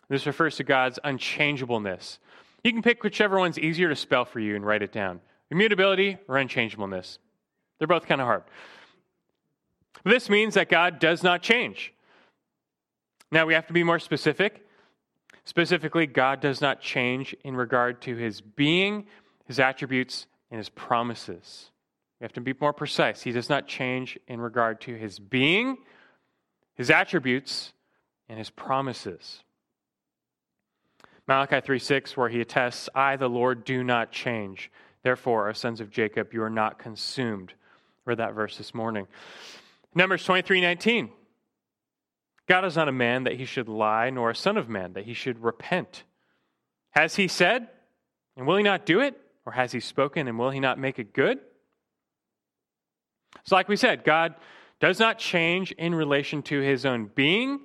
[0.08, 2.18] This refers to God's unchangeableness.
[2.64, 5.20] You can pick whichever one's easier to spell for you and write it down.
[5.50, 7.18] Immutability or unchangeableness.
[7.78, 8.42] They're both kind of hard.
[10.04, 11.92] This means that God does not change.
[13.30, 14.66] Now we have to be more specific.
[15.44, 19.06] Specifically, God does not change in regard to his being,
[19.46, 21.70] his attributes, and his promises.
[22.20, 23.22] We have to be more precise.
[23.22, 25.78] He does not change in regard to his being,
[26.74, 27.72] his attributes,
[28.28, 29.42] and his promises.
[31.26, 34.70] Malachi 3 6, where he attests, I, the Lord, do not change.
[35.02, 37.54] Therefore, O sons of Jacob, you are not consumed.
[38.04, 39.06] Read that verse this morning.
[39.94, 41.10] Numbers 23 19.
[42.50, 45.04] God is not a man that he should lie, nor a son of man that
[45.04, 46.02] he should repent.
[46.90, 47.68] Has he said,
[48.36, 49.16] and will he not do it?
[49.46, 51.38] Or has he spoken, and will he not make it good?
[53.44, 54.34] So, like we said, God
[54.80, 57.60] does not change in relation to his own being,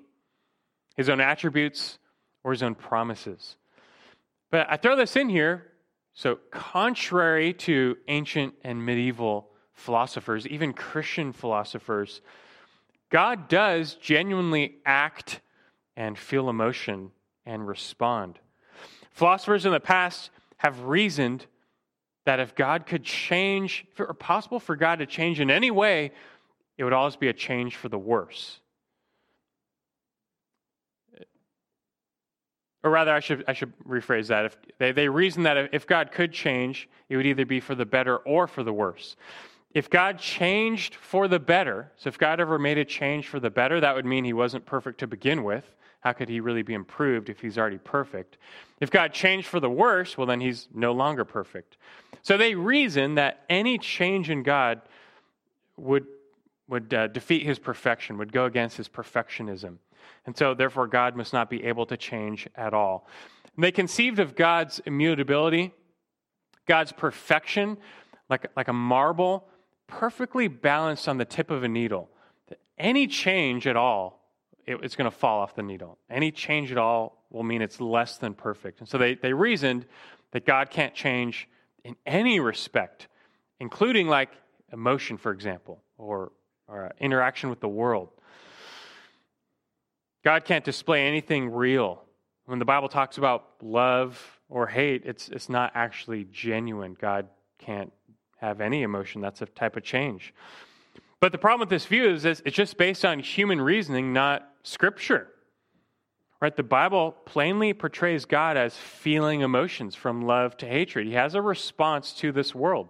[0.96, 1.98] his own attributes,
[2.44, 3.56] or his own promises.
[4.52, 5.66] But I throw this in here.
[6.14, 12.22] So, contrary to ancient and medieval philosophers, even Christian philosophers,
[13.16, 15.40] God does genuinely act
[15.96, 17.12] and feel emotion
[17.46, 18.40] and respond.
[19.14, 21.46] Philosophers in the past have reasoned
[22.26, 25.72] that if God could change, if it were possible for God to change in any
[25.72, 26.12] way,
[26.78, 28.60] it would always be a change for the worse.
[32.84, 34.44] Or rather, I should, I should rephrase that.
[34.44, 37.86] If they, they reason that if God could change, it would either be for the
[37.86, 39.16] better or for the worse.
[39.76, 43.50] If God changed for the better, so if God ever made a change for the
[43.50, 45.66] better, that would mean he wasn't perfect to begin with.
[46.00, 48.38] How could he really be improved if he's already perfect?
[48.80, 51.76] If God changed for the worse, well, then he's no longer perfect.
[52.22, 54.82] So they reason that any change in God
[55.76, 56.06] would,
[56.70, 59.76] would uh, defeat his perfection, would go against his perfectionism.
[60.26, 63.10] And so, therefore, God must not be able to change at all.
[63.58, 65.74] And they conceived of God's immutability,
[66.66, 67.78] God's perfection,
[68.30, 69.50] like, like a marble
[69.88, 72.10] perfectly balanced on the tip of a needle.
[72.78, 74.22] Any change at all,
[74.66, 75.98] it, it's going to fall off the needle.
[76.10, 78.80] Any change at all will mean it's less than perfect.
[78.80, 79.86] And so they, they reasoned
[80.32, 81.48] that God can't change
[81.84, 83.08] in any respect,
[83.60, 84.30] including like
[84.74, 86.32] emotion, for example, or,
[86.68, 88.10] or uh, interaction with the world.
[90.24, 92.02] God can't display anything real.
[92.46, 96.98] When the Bible talks about love or hate, it's, it's not actually genuine.
[97.00, 97.28] God
[97.60, 97.94] can't
[98.38, 99.22] have any emotion.
[99.22, 100.34] That's a type of change.
[101.20, 105.30] But the problem with this view is it's just based on human reasoning, not scripture.
[106.42, 106.56] Right?
[106.56, 111.08] The Bible plainly portrays God as feeling emotions from love to hatred.
[111.08, 112.90] He has a response to this world.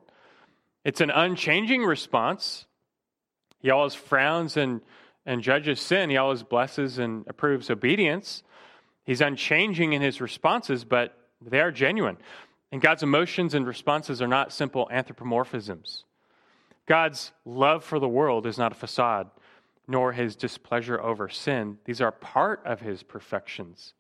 [0.84, 2.66] It's an unchanging response.
[3.60, 4.82] He always frowns and,
[5.26, 6.10] and judges sin.
[6.10, 8.44] He always blesses and approves obedience.
[9.06, 12.18] He's unchanging in his responses, but they are genuine.
[12.76, 16.04] And God's emotions and responses are not simple anthropomorphisms.
[16.86, 19.30] God's love for the world is not a facade,
[19.88, 21.78] nor his displeasure over sin.
[21.86, 23.94] These are part of his perfections.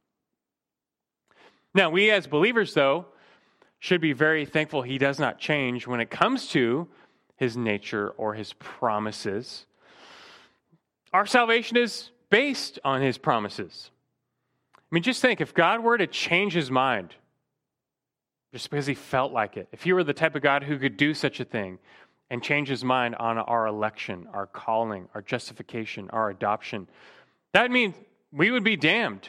[1.73, 3.05] Now, we as believers, though,
[3.79, 6.89] should be very thankful he does not change when it comes to
[7.37, 9.67] his nature or his promises.
[11.13, 13.89] Our salvation is based on his promises.
[14.75, 17.15] I mean, just think if God were to change his mind,
[18.55, 19.67] just because he felt like it.
[19.73, 21.77] If he were the type of God who could do such a thing
[22.29, 26.87] and change his mind on our election, our calling, our justification, our adoption,
[27.51, 27.95] that means
[28.31, 29.27] we would be damned,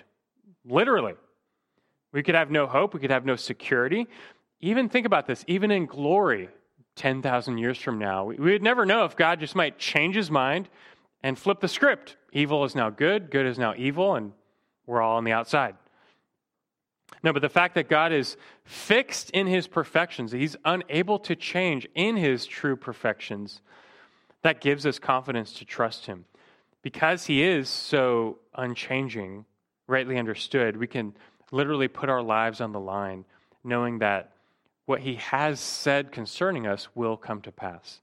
[0.64, 1.14] literally.
[2.12, 4.06] We could have no hope, we could have no security.
[4.60, 6.48] Even think about this, even in glory,
[6.94, 10.68] 10,000 years from now, we would never know if God just might change his mind
[11.24, 12.16] and flip the script.
[12.30, 14.30] Evil is now good, good is now evil, and
[14.86, 15.74] we're all on the outside.
[17.22, 21.86] No, but the fact that God is fixed in his perfections, he's unable to change
[21.94, 23.60] in his true perfections,
[24.42, 26.24] that gives us confidence to trust him.
[26.82, 29.44] Because he is so unchanging,
[29.86, 31.14] rightly understood, we can
[31.50, 33.24] literally put our lives on the line,
[33.64, 34.32] knowing that
[34.84, 38.00] what he has said concerning us will come to pass.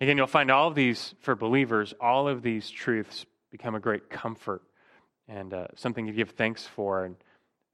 [0.00, 4.10] Again, you'll find all of these, for believers, all of these truths become a great
[4.10, 4.62] comfort
[5.26, 7.04] and uh, something to give thanks for.
[7.04, 7.16] And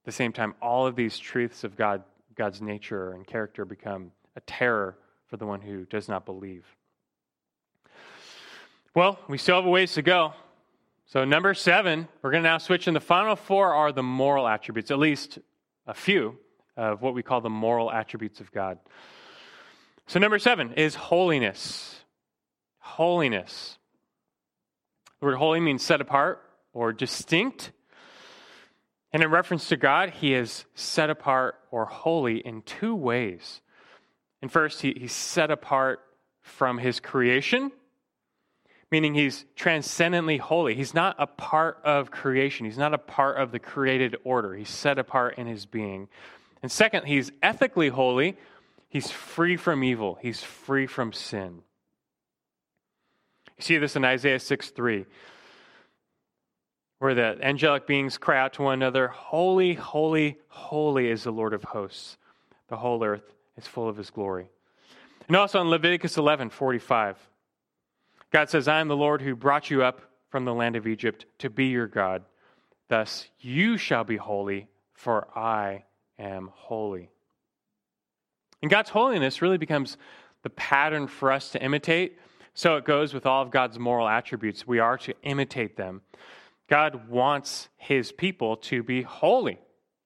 [0.03, 2.03] at the same time, all of these truths of God,
[2.35, 4.99] God's nature and character become a terror
[5.29, 6.67] for the one who does not believe.
[8.97, 10.35] Well, we still have a ways to go.
[11.07, 14.49] So, number seven, we're going to now switch, and the final four are the moral
[14.49, 15.39] attributes, at least
[15.87, 16.37] a few
[16.77, 18.81] of what we call the moral attributes of God.
[20.09, 22.01] So, number seven is holiness.
[22.81, 23.79] Holiness.
[25.21, 26.43] The word holy means set apart
[26.73, 27.71] or distinct.
[29.13, 33.61] And in reference to God, he is set apart or holy in two ways.
[34.41, 36.01] And first, he, he's set apart
[36.41, 37.71] from his creation,
[38.91, 40.75] meaning he's transcendently holy.
[40.75, 44.55] He's not a part of creation, he's not a part of the created order.
[44.55, 46.09] He's set apart in his being.
[46.63, 48.37] And second, he's ethically holy.
[48.89, 51.63] He's free from evil, he's free from sin.
[53.57, 55.07] You see this in Isaiah 6 3,
[57.03, 61.53] where the angelic beings cry out to one another, Holy, holy, holy is the Lord
[61.53, 62.17] of hosts.
[62.69, 64.47] The whole earth is full of his glory.
[65.27, 67.19] And also in Leviticus 11 45,
[68.31, 70.01] God says, I am the Lord who brought you up
[70.31, 72.23] from the land of Egypt to be your God.
[72.87, 75.83] Thus you shall be holy, for I
[76.21, 77.11] am holy.
[78.63, 79.97] And God's holiness really becomes
[80.45, 82.21] the pattern for us to imitate.
[82.55, 84.69] So it goes with all of God's moral attributes.
[84.69, 86.03] We are to imitate them.
[86.73, 89.59] God wants his people to be holy,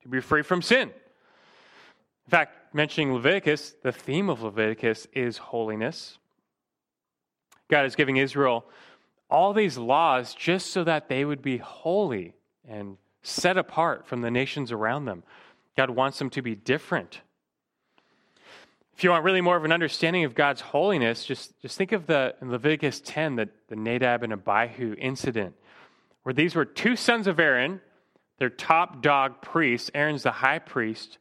[0.03, 0.89] to be free from sin.
[0.89, 6.19] In fact, mentioning Leviticus, the theme of Leviticus is holiness.
[7.71, 8.65] God is giving Israel
[9.31, 12.35] all these laws just so that they would be holy
[12.69, 15.23] and set apart from the nations around them.
[15.77, 17.21] God wants them to be different.
[18.97, 22.07] If you want really more of an understanding of God's holiness, just, just think of
[22.07, 25.55] the in Leviticus 10, the, the Nadab and Abihu incident,
[26.27, 27.81] where these were two sons of Aaron,
[28.39, 29.93] their top dog priests.
[29.95, 31.19] Aaron's the high priest,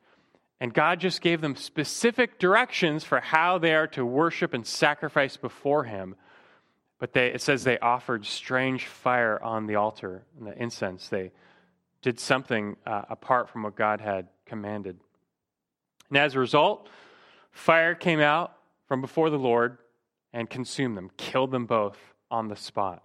[0.60, 5.38] and God just gave them specific directions for how they are to worship and sacrifice
[5.38, 6.16] before Him.
[6.98, 11.08] But they, it says they offered strange fire on the altar and the incense.
[11.08, 11.32] They
[12.02, 15.00] did something uh, apart from what God had commanded.
[16.10, 16.90] And as a result,
[17.52, 19.78] fire came out from before the Lord
[20.34, 22.00] and consumed them, killed them both
[22.32, 23.05] on the spot.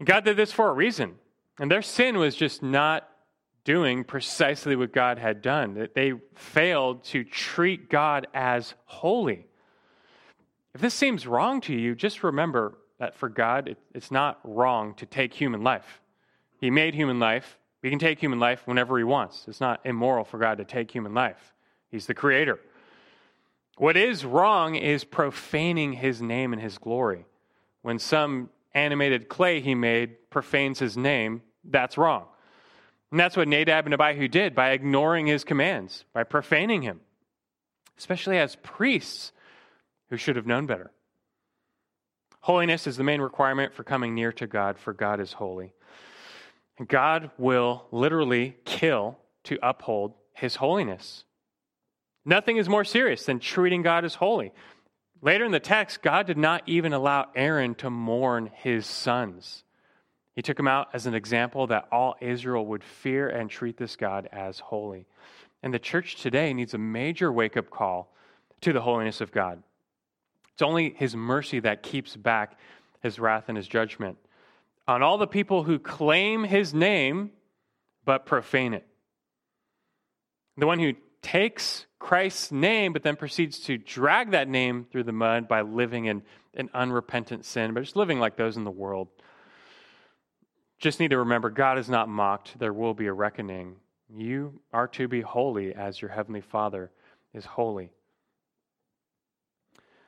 [0.00, 1.14] And God did this for a reason.
[1.60, 3.06] And their sin was just not
[3.64, 5.74] doing precisely what God had done.
[5.74, 9.46] That they failed to treat God as holy.
[10.74, 15.06] If this seems wrong to you, just remember that for God, it's not wrong to
[15.06, 16.00] take human life.
[16.60, 17.58] He made human life.
[17.82, 19.44] He can take human life whenever he wants.
[19.48, 21.54] It's not immoral for God to take human life.
[21.90, 22.58] He's the creator.
[23.76, 27.24] What is wrong is profaning his name and his glory.
[27.82, 32.26] When some animated clay he made profanes his name, that's wrong.
[33.10, 37.00] And that's what Nadab and Abihu did by ignoring his commands, by profaning him,
[37.98, 39.32] especially as priests
[40.10, 40.90] who should have known better.
[42.40, 45.72] Holiness is the main requirement for coming near to God, for God is holy.
[46.86, 51.24] God will literally kill to uphold his holiness.
[52.24, 54.52] Nothing is more serious than treating God as holy.
[55.22, 59.64] Later in the text, God did not even allow Aaron to mourn his sons.
[60.34, 63.96] He took him out as an example that all Israel would fear and treat this
[63.96, 65.06] God as holy.
[65.62, 68.14] And the church today needs a major wake up call
[68.62, 69.62] to the holiness of God.
[70.54, 72.58] It's only his mercy that keeps back
[73.02, 74.16] his wrath and his judgment
[74.86, 77.30] on all the people who claim his name
[78.04, 78.86] but profane it.
[80.56, 85.12] The one who takes Christ's name but then proceeds to drag that name through the
[85.12, 86.22] mud by living in
[86.54, 89.08] an unrepentant sin, but just living like those in the world.
[90.78, 92.58] Just need to remember God is not mocked.
[92.58, 93.76] There will be a reckoning.
[94.12, 96.90] You are to be holy as your heavenly Father
[97.32, 97.92] is holy.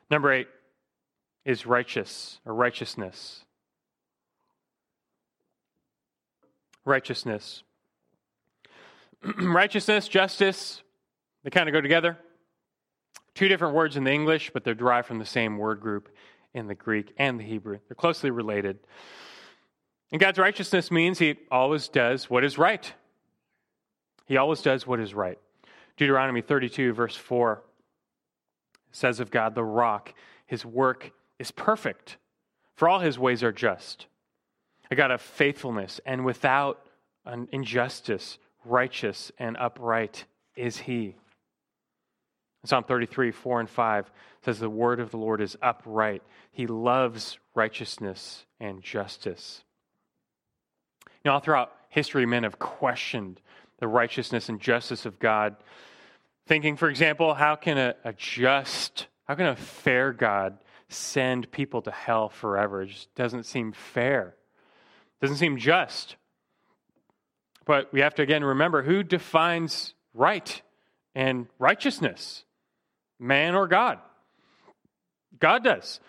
[0.09, 0.47] Number eight
[1.45, 3.45] is righteous or righteousness.
[6.85, 7.63] Righteousness.
[9.37, 10.82] righteousness, justice,
[11.43, 12.17] they kind of go together.
[13.35, 16.09] Two different words in the English, but they're derived from the same word group
[16.53, 17.79] in the Greek and the Hebrew.
[17.87, 18.79] They're closely related.
[20.11, 22.93] And God's righteousness means He always does what is right.
[24.25, 25.39] He always does what is right.
[25.97, 27.61] Deuteronomy 32, verse 4
[28.91, 30.13] says of God, the rock,
[30.45, 32.17] his work is perfect,
[32.75, 34.07] for all his ways are just.
[34.91, 36.85] A God of faithfulness and without
[37.25, 40.25] an injustice, righteous and upright
[40.55, 41.15] is he.
[42.65, 44.11] Psalm 33, 4 and 5
[44.43, 46.23] says, The word of the Lord is upright.
[46.51, 49.63] He loves righteousness and justice.
[51.05, 53.41] You know, all throughout history, men have questioned
[53.79, 55.55] the righteousness and justice of God
[56.45, 60.57] Thinking, for example, how can a, a just, how can a fair God
[60.89, 62.81] send people to hell forever?
[62.81, 64.35] It just doesn't seem fair.
[65.21, 66.17] It doesn't seem just.
[67.65, 70.61] But we have to again remember who defines right
[71.15, 72.43] and righteousness?
[73.23, 73.99] Man or God?
[75.39, 75.99] God does.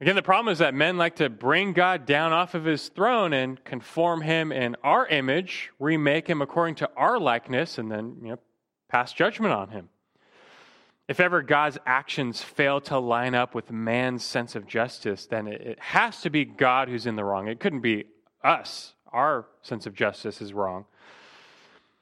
[0.00, 3.32] Again, the problem is that men like to bring God down off of his throne
[3.32, 8.28] and conform him in our image, remake him according to our likeness, and then you
[8.30, 8.38] know,
[8.88, 9.88] pass judgment on him.
[11.06, 15.78] If ever God's actions fail to line up with man's sense of justice, then it
[15.78, 17.48] has to be God who's in the wrong.
[17.48, 18.04] It couldn't be
[18.42, 18.94] us.
[19.12, 20.86] Our sense of justice is wrong.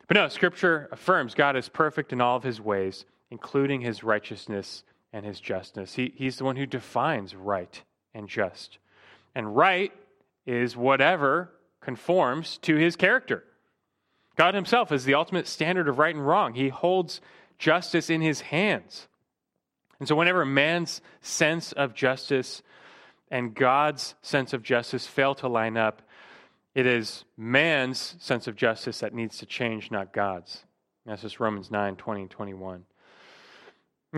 [0.07, 4.85] But no, Scripture affirms God is perfect in all of his ways, including his righteousness
[5.11, 5.95] and his justness.
[5.95, 8.77] He, he's the one who defines right and just.
[9.35, 9.91] And right
[10.45, 13.43] is whatever conforms to his character.
[14.37, 16.53] God himself is the ultimate standard of right and wrong.
[16.53, 17.23] He holds
[17.59, 19.09] justice in his hands.
[19.99, 22.63] And so, whenever man's sense of justice
[23.31, 26.03] and God's sense of justice fail to line up,
[26.75, 30.65] it is man's sense of justice that needs to change, not God's.
[31.07, 32.85] That's just Romans 9 20 and 21.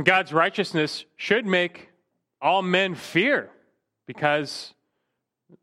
[0.03, 1.91] God's righteousness should make
[2.43, 3.51] all men fear
[4.07, 4.75] because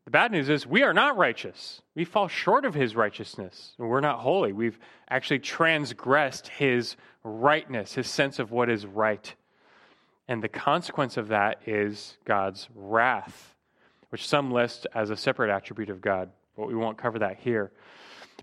[0.04, 1.82] the bad news is we are not righteous.
[1.94, 3.74] We fall short of his righteousness.
[3.78, 4.52] We're not holy.
[4.52, 4.78] We've
[5.10, 9.34] actually transgressed his rightness, his sense of what is right.
[10.28, 13.54] And the consequence of that is God's wrath,
[14.08, 17.70] which some list as a separate attribute of God, but we won't cover that here.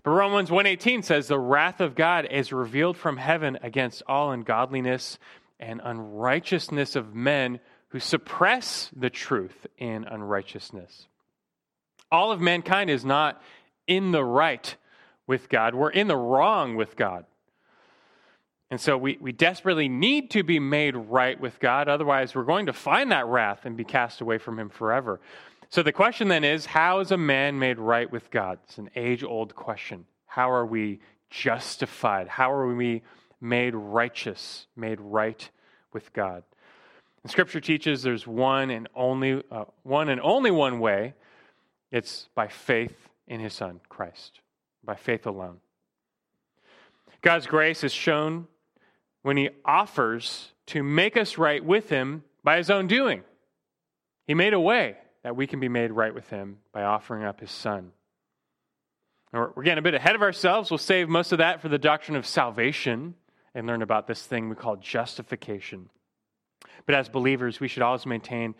[0.02, 5.18] But Romans 1:18 says the wrath of God is revealed from heaven against all ungodliness
[5.60, 11.06] and unrighteousness of men who suppress the truth in unrighteousness.
[12.10, 13.40] All of mankind is not
[13.86, 14.74] in the right
[15.26, 17.24] with God, we're in the wrong with God.
[18.70, 21.88] And so we, we desperately need to be made right with God.
[21.88, 25.20] Otherwise, we're going to find that wrath and be cast away from Him forever.
[25.70, 28.58] So the question then is how is a man made right with God?
[28.64, 30.06] It's an age old question.
[30.26, 31.00] How are we
[31.30, 32.28] justified?
[32.28, 33.02] How are we
[33.40, 35.50] made righteous, made right
[35.92, 36.42] with God?
[37.22, 41.14] And Scripture teaches there's one and only uh, one and only one way.
[41.92, 44.40] It's by faith in His Son, Christ,
[44.84, 45.58] by faith alone.
[47.22, 48.46] God's grace is shown
[49.22, 53.22] when He offers to make us right with Him by His own doing.
[54.26, 57.40] He made a way that we can be made right with Him by offering up
[57.40, 57.92] His Son.
[59.32, 60.70] We're getting a bit ahead of ourselves.
[60.70, 63.14] We'll save most of that for the doctrine of salvation
[63.54, 65.88] and learn about this thing we call justification.
[66.86, 68.54] But as believers, we should always maintain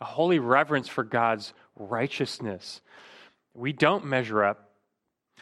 [0.00, 2.80] a holy reverence for God's righteousness.
[3.54, 4.70] We don't measure up,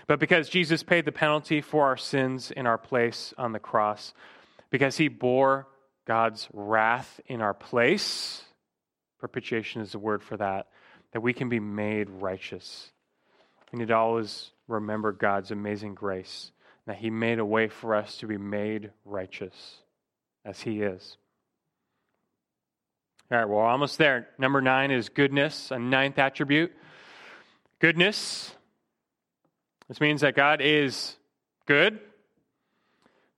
[0.07, 4.13] but because Jesus paid the penalty for our sins in our place on the cross,
[4.71, 5.67] because he bore
[6.07, 8.43] God's wrath in our place,
[9.19, 10.69] propitiation is the word for that,
[11.13, 12.91] that we can be made righteous.
[13.73, 16.51] We need to always remember God's amazing grace,
[16.87, 19.77] that he made a way for us to be made righteous
[20.45, 21.17] as he is.
[23.31, 24.29] All right, well, almost there.
[24.39, 26.73] Number nine is goodness, a ninth attribute.
[27.79, 28.55] Goodness.
[29.89, 31.17] This means that God is
[31.67, 31.99] good.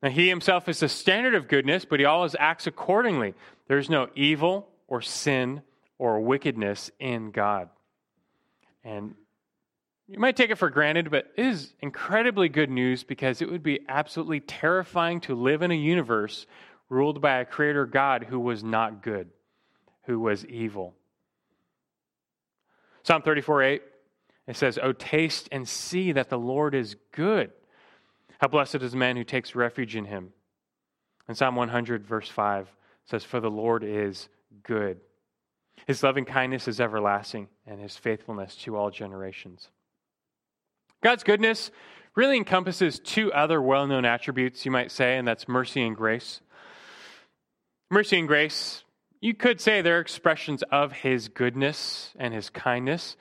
[0.02, 3.34] Now, He Himself is the standard of goodness, but He always acts accordingly.
[3.68, 5.62] There's no evil or sin
[5.96, 7.70] or wickedness in God.
[8.82, 9.14] And
[10.08, 13.62] you might take it for granted, but it is incredibly good news because it would
[13.62, 16.46] be absolutely terrifying to live in a universe
[16.88, 19.30] ruled by a creator God who was not good
[20.04, 20.94] who was evil.
[23.02, 23.82] Psalm 34 8,
[24.46, 27.50] it says, Oh, taste and see that the Lord is good.
[28.38, 30.32] How blessed is the man who takes refuge in him.
[31.28, 32.68] And Psalm 100, verse 5
[33.06, 34.28] says, For the Lord is
[34.62, 35.00] good.
[35.86, 39.68] His loving kindness is everlasting, and his faithfulness to all generations.
[41.02, 41.70] God's goodness
[42.14, 46.40] really encompasses two other well known attributes, you might say, and that's mercy and grace.
[47.90, 48.84] Mercy and grace
[49.24, 53.16] you could say they're expressions of his goodness and his kindness.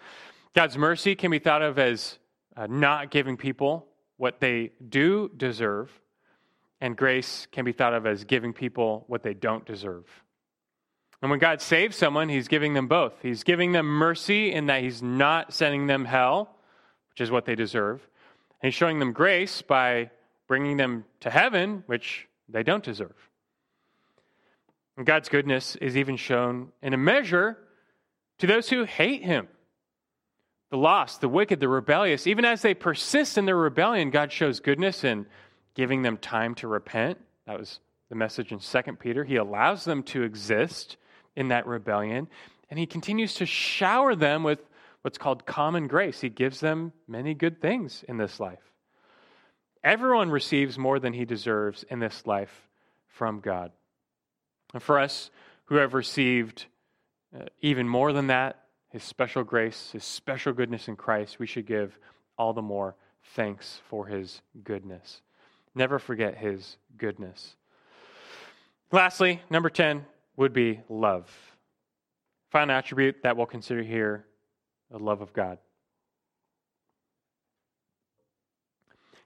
[0.53, 2.19] God's mercy can be thought of as
[2.57, 5.89] uh, not giving people what they do deserve,
[6.81, 10.03] and grace can be thought of as giving people what they don't deserve.
[11.21, 13.13] And when God saves someone, he's giving them both.
[13.21, 16.52] He's giving them mercy in that he's not sending them hell,
[17.13, 18.01] which is what they deserve.
[18.61, 20.09] And he's showing them grace by
[20.47, 23.15] bringing them to heaven, which they don't deserve.
[24.97, 27.57] And God's goodness is even shown in a measure
[28.39, 29.47] to those who hate him.
[30.69, 34.59] The lost, the wicked, the rebellious, even as they persist in their rebellion, God shows
[34.59, 35.27] goodness in
[35.75, 37.19] giving them time to repent.
[37.45, 39.23] That was the message in 2 Peter.
[39.23, 40.97] He allows them to exist
[41.35, 42.27] in that rebellion,
[42.69, 44.59] and he continues to shower them with
[45.03, 46.21] what's called common grace.
[46.21, 48.73] He gives them many good things in this life.
[49.83, 52.69] Everyone receives more than he deserves in this life
[53.07, 53.71] from God.
[54.73, 55.29] And for us
[55.65, 56.65] who have received
[57.37, 61.65] uh, even more than that, his special grace, his special goodness in Christ, we should
[61.65, 61.97] give
[62.37, 62.95] all the more
[63.35, 65.21] thanks for his goodness.
[65.75, 67.55] Never forget his goodness.
[68.91, 70.05] Lastly, number 10
[70.37, 71.29] would be love.
[72.51, 74.25] Final attribute that we'll consider here
[74.93, 75.57] the love of God.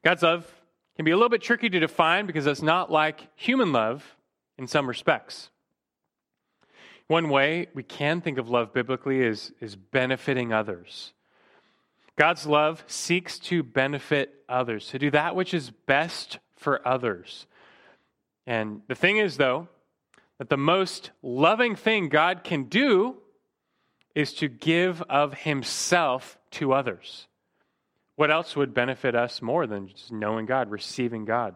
[0.01, 0.49] God's love
[0.95, 4.15] can be a little bit tricky to define because it's not like human love
[4.57, 5.49] in some respects.
[7.07, 11.11] One way we can think of love biblically is, is benefiting others.
[12.15, 17.45] God's love seeks to benefit others, to do that which is best for others.
[18.45, 19.67] And the thing is, though,
[20.37, 23.17] that the most loving thing God can do
[24.17, 27.27] is to give of Himself to others.
[28.15, 31.53] What else would benefit us more than just knowing God, receiving God?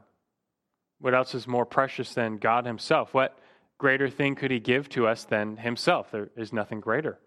[1.00, 3.16] What else is more precious than God Himself?
[3.16, 3.36] What
[3.80, 6.12] greater thing could He give to us than Himself?
[6.12, 7.18] There is nothing greater.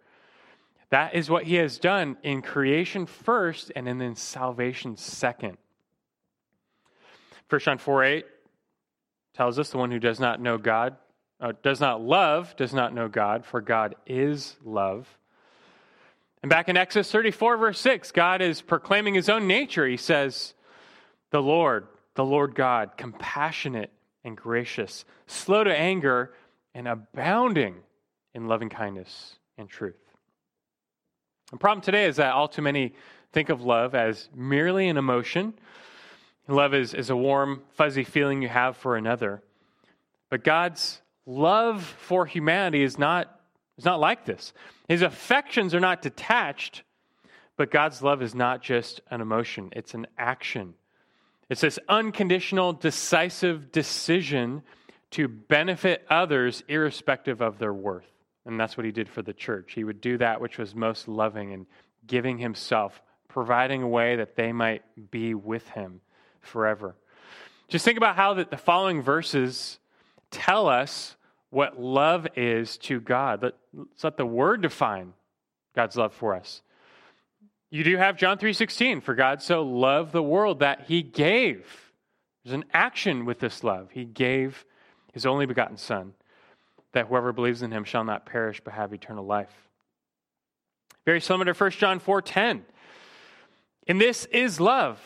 [0.90, 5.58] That is what He has done in creation first and in salvation second.
[7.48, 8.26] 1 John 4 8
[9.34, 10.96] tells us the one who does not know God,
[11.40, 15.08] uh, does not love, does not know God, for God is love.
[16.44, 19.86] And back in Exodus 34, verse 6, God is proclaiming his own nature.
[19.86, 20.52] He says,
[21.30, 21.86] The Lord,
[22.16, 23.90] the Lord God, compassionate
[24.24, 26.34] and gracious, slow to anger,
[26.74, 27.76] and abounding
[28.34, 29.96] in loving kindness and truth.
[31.50, 32.92] The problem today is that all too many
[33.32, 35.54] think of love as merely an emotion.
[36.46, 39.42] Love is, is a warm, fuzzy feeling you have for another.
[40.28, 43.33] But God's love for humanity is not
[43.76, 44.52] it's not like this.
[44.88, 46.82] His affections are not detached,
[47.56, 50.74] but God's love is not just an emotion, it's an action.
[51.50, 54.62] It's this unconditional, decisive decision
[55.10, 58.10] to benefit others irrespective of their worth.
[58.46, 59.72] And that's what he did for the church.
[59.72, 61.66] He would do that which was most loving and
[62.06, 66.00] giving himself, providing a way that they might be with him
[66.40, 66.96] forever.
[67.68, 69.78] Just think about how that the following verses
[70.30, 71.16] tell us
[71.54, 73.42] what love is to God.
[73.42, 73.54] Let,
[73.94, 75.14] us let the word define
[75.74, 76.62] God's love for us.
[77.70, 81.92] You do have John 3:16, for God so loved the world that he gave.
[82.44, 83.90] There's an action with this love.
[83.92, 84.64] He gave
[85.12, 86.14] his only begotten son
[86.92, 89.68] that whoever believes in him shall not perish but have eternal life.
[91.04, 92.64] Very similar to 1 John 4:10.
[93.86, 95.00] And this is love.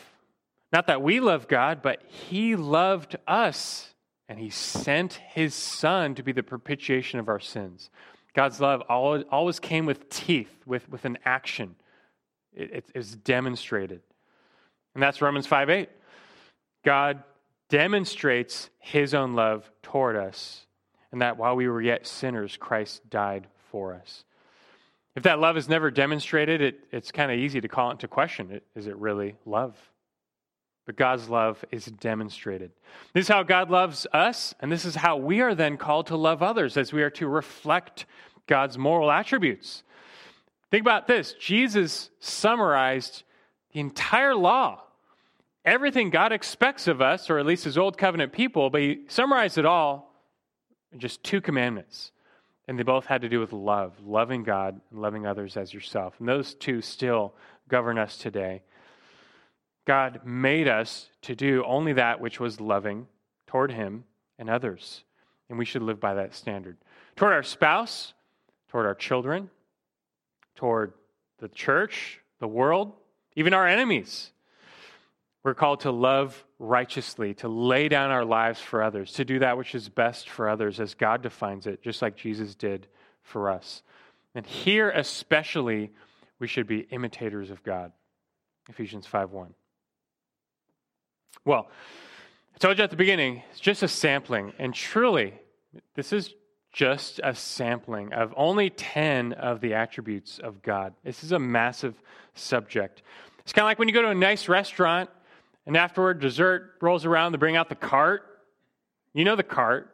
[0.71, 3.88] Not that we love God, but he loved us
[4.29, 7.89] and he sent his son to be the propitiation of our sins.
[8.35, 11.75] God's love always, came with teeth, with, with an action.
[12.53, 14.01] It, it, it's demonstrated.
[14.93, 15.89] And that's Romans 5 8.
[16.85, 17.23] God
[17.69, 20.65] demonstrates his own love toward us,
[21.11, 24.23] and that while we were yet sinners, Christ died for us.
[25.15, 28.07] If that love is never demonstrated, it, it's kind of easy to call it into
[28.07, 28.61] question.
[28.75, 29.75] Is it really love?
[30.89, 32.71] But God's love is demonstrated.
[33.13, 36.15] This is how God loves us, and this is how we are then called to
[36.15, 38.07] love others as we are to reflect
[38.47, 39.83] God's moral attributes.
[40.71, 43.21] Think about this Jesus summarized
[43.71, 44.81] the entire law,
[45.63, 49.59] everything God expects of us, or at least his old covenant people, but he summarized
[49.59, 50.11] it all
[50.91, 52.11] in just two commandments.
[52.67, 56.15] And they both had to do with love, loving God and loving others as yourself.
[56.17, 57.35] And those two still
[57.67, 58.63] govern us today.
[59.89, 63.07] God made us to do only that which was loving
[63.47, 64.03] toward Him
[64.37, 65.03] and others.
[65.49, 66.77] And we should live by that standard.
[67.15, 68.13] Toward our spouse,
[68.67, 69.49] toward our children,
[70.53, 70.93] toward
[71.39, 72.93] the church, the world,
[73.35, 74.29] even our enemies.
[75.43, 79.57] We're called to love righteously, to lay down our lives for others, to do that
[79.57, 82.85] which is best for others as God defines it, just like Jesus did
[83.23, 83.81] for us.
[84.35, 85.89] And here, especially,
[86.37, 87.91] we should be imitators of God.
[88.69, 89.55] Ephesians 5 1.
[91.49, 91.67] Well,
[92.53, 94.53] I told you at the beginning, it's just a sampling.
[94.59, 95.33] And truly,
[95.95, 96.35] this is
[96.71, 100.93] just a sampling of only 10 of the attributes of God.
[101.03, 101.95] This is a massive
[102.35, 103.01] subject.
[103.39, 105.09] It's kind of like when you go to a nice restaurant
[105.65, 108.43] and afterward dessert rolls around, they bring out the cart.
[109.13, 109.89] You know the cart.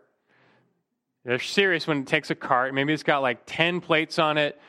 [1.24, 2.74] They're serious when it takes a cart.
[2.74, 4.60] Maybe it's got like 10 plates on it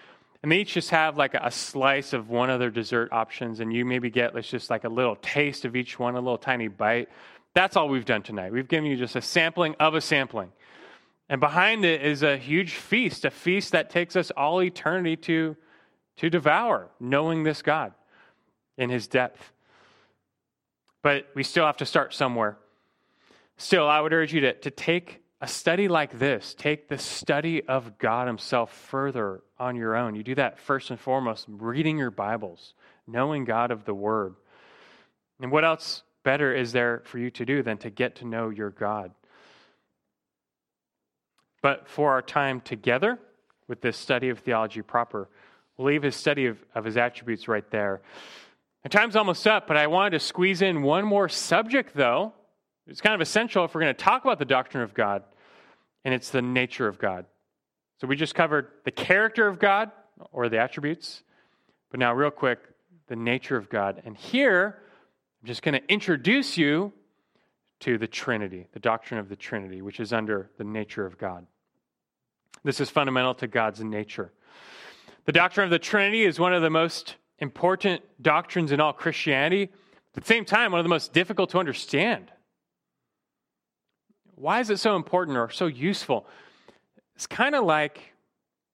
[0.47, 3.72] and they each just have like a slice of one of their dessert options, and
[3.72, 6.68] you maybe get let's just like a little taste of each one, a little tiny
[6.68, 7.09] bite.
[7.53, 8.53] That's all we've done tonight.
[8.53, 10.53] We've given you just a sampling of a sampling.
[11.28, 15.57] And behind it is a huge feast, a feast that takes us all eternity to,
[16.18, 17.92] to devour, knowing this God
[18.78, 19.51] in his depth.
[21.03, 22.57] But we still have to start somewhere.
[23.57, 27.62] Still, I would urge you to, to take a study like this, take the study
[27.64, 30.14] of God Himself further on your own.
[30.14, 32.74] You do that first and foremost, reading your Bibles,
[33.07, 34.34] knowing God of the Word.
[35.41, 38.49] And what else better is there for you to do than to get to know
[38.49, 39.12] your God?
[41.61, 43.18] But for our time together
[43.68, 45.28] with this study of theology proper,
[45.76, 48.01] we'll leave his study of, of his attributes right there.
[48.84, 52.32] And time's almost up, but I wanted to squeeze in one more subject, though.
[52.87, 55.24] It's kind of essential if we're going to talk about the doctrine of God,
[56.05, 57.26] and it's the nature of God.
[58.01, 59.91] So we just covered the character of God,
[60.32, 61.22] or the attributes,
[61.91, 62.59] but now, real quick,
[63.07, 64.03] the nature of God.
[64.05, 64.78] And here,
[65.43, 66.93] I'm just going to introduce you
[67.80, 71.47] to the Trinity, the doctrine of the Trinity, which is under the nature of God.
[72.64, 74.32] This is fundamental to God's nature.
[75.26, 79.64] The doctrine of the Trinity is one of the most important doctrines in all Christianity,
[79.64, 82.32] at the same time, one of the most difficult to understand.
[84.37, 86.26] Why is it so important or so useful?
[87.16, 88.12] It's kind of like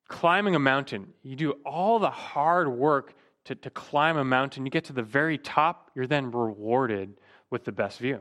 [0.09, 1.15] climbing a mountain.
[1.23, 4.67] You do all the hard work to, to climb a mountain.
[4.67, 7.15] You get to the very top, you're then rewarded
[7.51, 8.21] with the best view.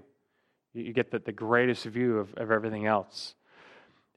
[0.73, 3.35] You, you get the, the greatest view of, of everything else.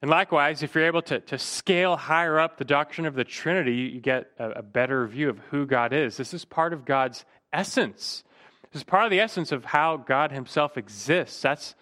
[0.03, 3.75] And likewise, if you're able to, to scale higher up the doctrine of the Trinity,
[3.75, 6.19] you get a, a better view of who God is.
[6.19, 8.23] This is part of God's essence.
[8.71, 11.41] This is part of the essence of how God Himself exists.
[11.41, 11.75] That's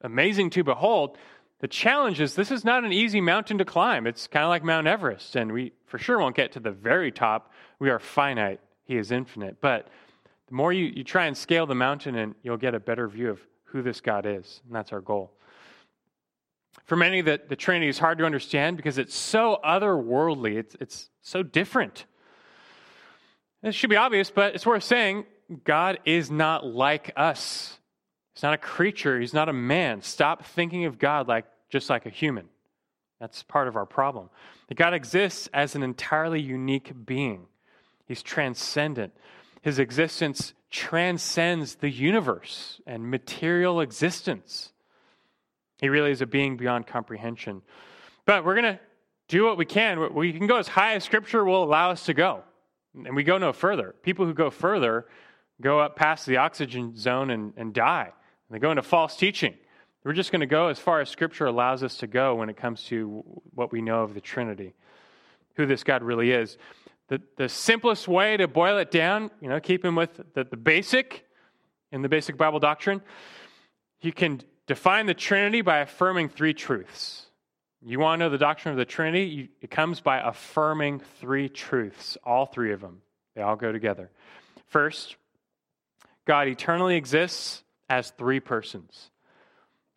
[0.00, 1.16] amazing to behold.
[1.60, 4.06] The challenge is this is not an easy mountain to climb.
[4.06, 7.10] It's kind of like Mount Everest, and we for sure won't get to the very
[7.10, 7.52] top.
[7.78, 9.60] We are finite, He is infinite.
[9.60, 9.88] But
[10.48, 13.30] the more you, you try and scale the mountain, and you'll get a better view
[13.30, 15.32] of who this God is, and that's our goal.
[16.84, 21.08] For many, the, the Trinity is hard to understand because it's so otherworldly, it's, it's
[21.22, 22.04] so different.
[23.62, 25.24] It should be obvious, but it's worth saying
[25.64, 27.78] God is not like us.
[28.34, 30.02] He's not a creature, he's not a man.
[30.02, 32.48] Stop thinking of God like just like a human.
[33.20, 34.28] That's part of our problem.
[34.68, 37.46] That God exists as an entirely unique being.
[38.06, 39.12] He's transcendent.
[39.62, 44.72] His existence transcends the universe and material existence.
[45.80, 47.62] He really is a being beyond comprehension.
[48.26, 48.80] But we're going to
[49.28, 50.12] do what we can.
[50.12, 52.42] We can go as high as Scripture will allow us to go.
[52.94, 53.94] And we go no further.
[54.02, 55.06] People who go further
[55.60, 58.12] go up past the oxygen zone and, and die.
[58.48, 59.54] And they go into false teaching.
[60.04, 62.58] We're just going to go as far as Scripture allows us to go when it
[62.58, 63.24] comes to
[63.54, 64.74] what we know of the Trinity,
[65.54, 66.58] who this God really is.
[67.08, 71.24] The, the simplest way to boil it down, you know, keeping with the, the basic
[71.90, 73.00] in the basic Bible doctrine,
[74.02, 77.26] you can define the Trinity by affirming three truths.
[77.82, 79.24] You want to know the doctrine of the Trinity?
[79.24, 83.00] You, it comes by affirming three truths, all three of them.
[83.34, 84.10] They all go together.
[84.66, 85.16] First,
[86.26, 87.63] God eternally exists
[87.94, 89.10] as three persons.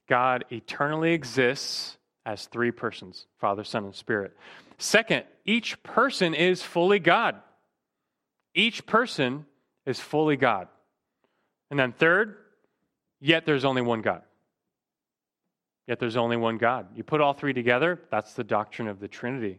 [0.08, 4.38] God eternally exists as three persons Father, Son, and Spirit.
[4.78, 7.36] Second, each person is fully God.
[8.54, 9.48] Each person
[9.88, 10.68] is fully God.
[11.72, 12.38] And then third,
[13.20, 14.22] yet there's only one God.
[15.88, 16.88] Yet there's only one God.
[16.96, 19.58] You put all three together, that's the doctrine of the Trinity.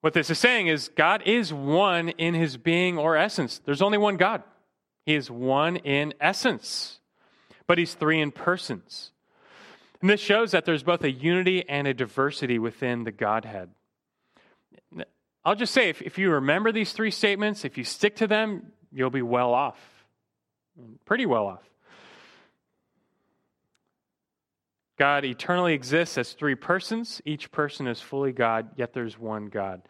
[0.00, 3.60] What this is saying is God is one in his being or essence.
[3.64, 4.42] There's only one God.
[5.06, 7.00] He is one in essence,
[7.66, 9.12] but he's three in persons.
[10.00, 13.70] And this shows that there's both a unity and a diversity within the Godhead.
[15.44, 18.72] I'll just say, if, if you remember these three statements, if you stick to them,
[18.92, 19.78] you'll be well off.
[21.06, 21.62] Pretty well off.
[24.98, 27.22] God eternally exists as three persons.
[27.24, 29.80] Each person is fully God, yet there's one God.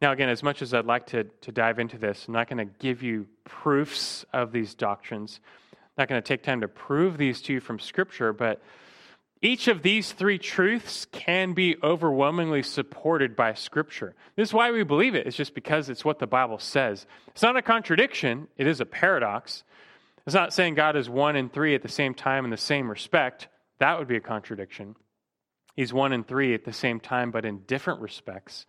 [0.00, 2.66] Now, again, as much as I'd like to, to dive into this, I'm not going
[2.66, 5.40] to give you proofs of these doctrines.
[5.72, 8.62] I'm not going to take time to prove these to you from Scripture, but
[9.42, 14.14] each of these three truths can be overwhelmingly supported by Scripture.
[14.36, 15.26] This is why we believe it.
[15.26, 17.06] It's just because it's what the Bible says.
[17.28, 19.64] It's not a contradiction, it is a paradox.
[20.26, 22.90] It's not saying God is one and three at the same time in the same
[22.90, 23.48] respect.
[23.78, 24.94] That would be a contradiction.
[25.74, 28.66] He's one and three at the same time, but in different respects.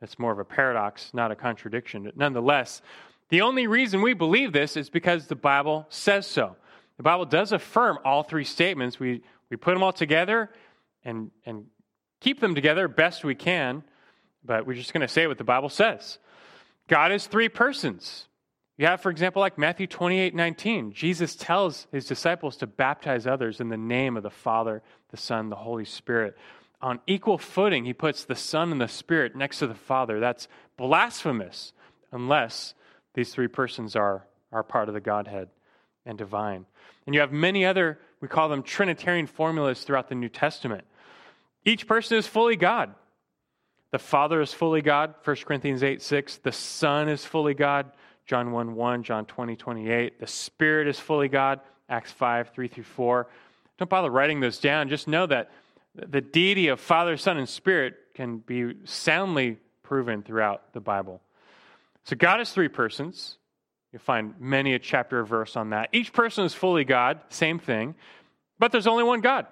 [0.00, 2.04] That's more of a paradox, not a contradiction.
[2.04, 2.82] But nonetheless,
[3.28, 6.56] the only reason we believe this is because the Bible says so.
[6.96, 9.00] The Bible does affirm all three statements.
[9.00, 10.50] We, we put them all together
[11.04, 11.66] and, and
[12.20, 13.82] keep them together best we can,
[14.44, 16.18] but we're just going to say what the Bible says.
[16.88, 18.28] God is three persons.
[18.78, 20.92] You have, for example, like Matthew 28 19.
[20.92, 25.48] Jesus tells his disciples to baptize others in the name of the Father, the Son,
[25.48, 26.36] the Holy Spirit.
[26.80, 30.20] On equal footing, he puts the Son and the Spirit next to the Father.
[30.20, 31.72] That's blasphemous
[32.12, 32.74] unless
[33.14, 35.48] these three persons are, are part of the Godhead
[36.04, 36.66] and divine.
[37.06, 40.84] And you have many other, we call them Trinitarian formulas throughout the New Testament.
[41.64, 42.94] Each person is fully God.
[43.90, 46.38] The Father is fully God, 1 Corinthians 8 6.
[46.38, 47.90] The Son is fully God,
[48.26, 50.20] John 1 1, John 20 28.
[50.20, 53.26] The Spirit is fully God, Acts 5 3 through 4.
[53.78, 54.88] Don't bother writing those down.
[54.88, 55.50] Just know that
[55.96, 61.20] The deity of Father, Son, and Spirit can be soundly proven throughout the Bible.
[62.04, 63.38] So God is three persons.
[63.92, 65.88] You'll find many a chapter or verse on that.
[65.92, 67.94] Each person is fully God, same thing,
[68.58, 69.46] but there's only one God.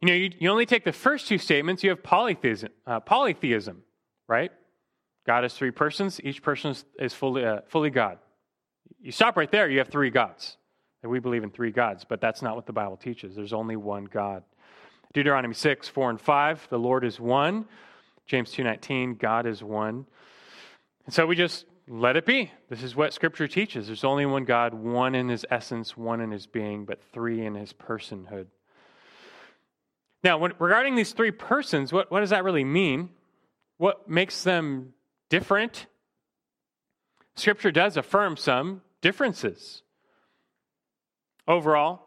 [0.00, 3.82] You know, you, you only take the first two statements, you have polytheism, uh, polytheism
[4.28, 4.50] right?
[5.26, 8.18] God is three persons, each person is, is fully, uh, fully God.
[9.00, 10.56] You stop right there, you have three gods.
[11.02, 13.36] And we believe in three gods, but that's not what the Bible teaches.
[13.36, 14.42] There's only one God.
[15.16, 17.64] Deuteronomy 6, 4 and 5, the Lord is one.
[18.26, 20.04] James 2:19, God is one.
[21.06, 22.52] And so we just let it be.
[22.68, 23.86] This is what scripture teaches.
[23.86, 27.54] There's only one God, one in his essence, one in his being, but three in
[27.54, 28.48] his personhood.
[30.22, 33.08] Now, when, regarding these three persons, what, what does that really mean?
[33.78, 34.92] What makes them
[35.30, 35.86] different?
[37.36, 39.82] Scripture does affirm some differences.
[41.48, 42.02] Overall,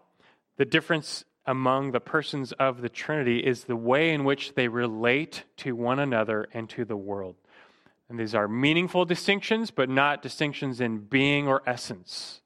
[0.58, 5.46] the difference among the persons of the Trinity is the way in which they relate
[5.58, 7.36] to one another and to the world.
[8.08, 12.42] And these are meaningful distinctions, but not distinctions in being or essence.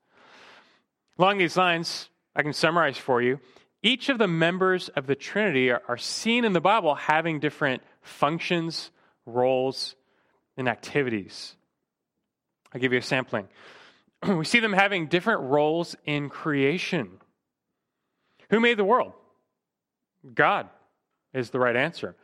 [1.20, 3.42] Along these lines, I can summarize for you.
[3.82, 7.84] Each of the members of the Trinity are, are seen in the Bible having different
[8.02, 8.90] functions,
[9.26, 9.96] roles,
[10.56, 11.58] and activities.
[12.74, 13.50] I'll give you a sampling.
[14.30, 17.20] we see them having different roles in creation.
[18.54, 19.14] Who made the world?
[20.36, 20.70] God
[21.34, 22.16] is the right answer.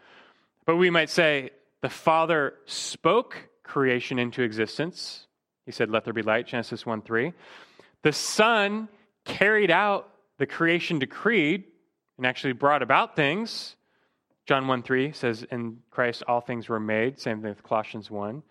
[0.63, 1.49] But we might say
[1.81, 5.25] the Father spoke creation into existence.
[5.65, 7.33] He said, Let there be light, Genesis 1 3.
[8.03, 8.89] The Son
[9.25, 10.07] carried out
[10.37, 11.63] the creation decreed
[12.17, 13.75] and actually brought about things.
[14.45, 17.19] John 1 3 says, In Christ all things were made.
[17.19, 18.43] Same thing with Colossians 1.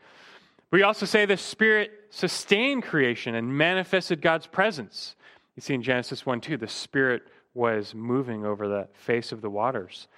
[0.72, 5.14] We also say the Spirit sustained creation and manifested God's presence.
[5.54, 7.22] You see in Genesis 1 2, the Spirit
[7.54, 10.08] was moving over the face of the waters.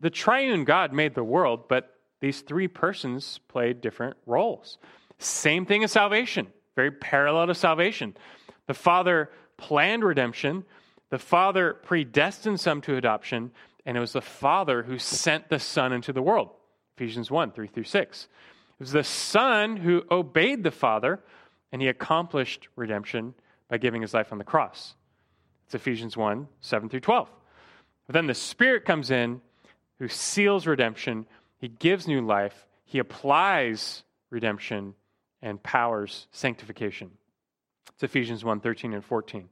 [0.00, 4.78] The triune God made the world, but these three persons played different roles.
[5.18, 6.46] Same thing as salvation,
[6.76, 8.16] very parallel to salvation.
[8.66, 10.64] The Father planned redemption,
[11.10, 13.50] the Father predestined some to adoption,
[13.86, 16.50] and it was the Father who sent the Son into the world.
[16.96, 18.24] Ephesians 1 3 through 6.
[18.24, 21.20] It was the Son who obeyed the Father,
[21.72, 23.34] and he accomplished redemption
[23.68, 24.94] by giving his life on the cross.
[25.68, 27.28] It's Ephesians 1 7 through 12.
[28.06, 29.42] But then the Spirit comes in
[29.98, 31.26] who seals redemption,
[31.58, 34.94] he gives new life, he applies redemption,
[35.42, 37.10] and powers sanctification.
[37.92, 39.50] It's Ephesians 1 13 and 14.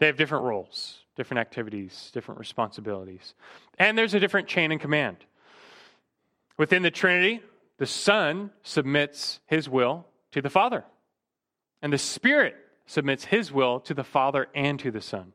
[0.00, 3.34] They have different roles different activities, different responsibilities.
[3.76, 5.18] And there's a different chain in command.
[6.56, 7.42] Within the Trinity,
[7.78, 10.84] the Son submits his will to the Father,
[11.82, 12.56] and the Spirit
[12.88, 15.32] submits his will to the Father and to the Son.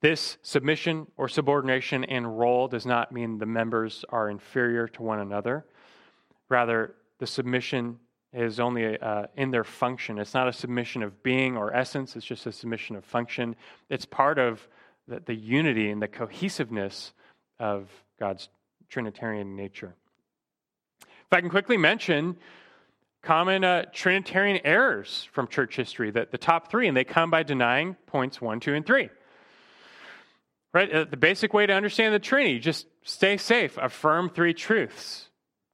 [0.00, 5.18] This submission or subordination and role does not mean the members are inferior to one
[5.18, 5.66] another.
[6.48, 7.98] Rather, the submission
[8.32, 10.18] is only uh, in their function.
[10.18, 13.56] It's not a submission of being or essence, it's just a submission of function.
[13.90, 14.66] It's part of
[15.08, 17.12] the, the unity and the cohesiveness
[17.58, 17.90] of
[18.20, 18.50] God's
[18.88, 19.94] Trinitarian nature.
[21.00, 22.36] If I can quickly mention
[23.22, 27.42] common uh, Trinitarian errors from church history, that the top three, and they come by
[27.42, 29.10] denying points one, two, and three.
[30.72, 30.92] Right?
[30.92, 35.28] Uh, the basic way to understand the Trinity, just stay safe, affirm three truths.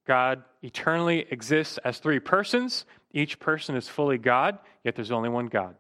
[0.07, 2.85] God eternally exists as three persons.
[3.13, 5.77] Each person is fully God, yet there's only one God.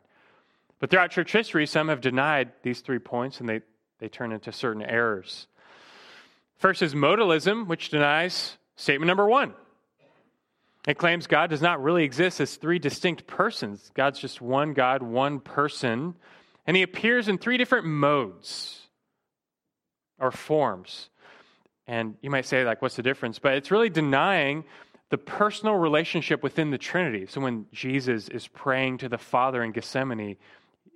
[0.80, 3.60] But throughout church history, some have denied these three points and they,
[4.00, 5.46] they turn into certain errors.
[6.56, 9.54] First is modalism, which denies statement number one.
[10.86, 13.90] It claims God does not really exist as three distinct persons.
[13.94, 16.14] God's just one God, one person,
[16.66, 18.82] and he appears in three different modes
[20.18, 21.08] or forms.
[21.86, 23.38] And you might say, like, what's the difference?
[23.38, 24.64] But it's really denying
[25.10, 27.26] the personal relationship within the Trinity.
[27.26, 30.36] So when Jesus is praying to the Father in Gethsemane,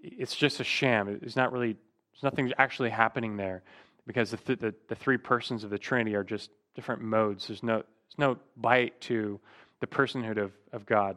[0.03, 1.18] it's just a sham.
[1.22, 1.76] It's not really,
[2.12, 3.62] there's nothing actually happening there
[4.07, 7.49] because the, th- the, the, three persons of the Trinity are just different modes.
[7.49, 9.39] There's no, there's no bite to
[9.80, 11.16] the personhood of, of God.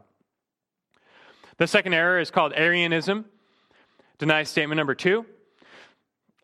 [1.57, 3.25] The second error is called Arianism.
[4.17, 5.25] Denies statement number two.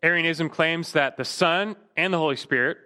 [0.02, 2.78] Arianism claims that the Son and the Holy Spirit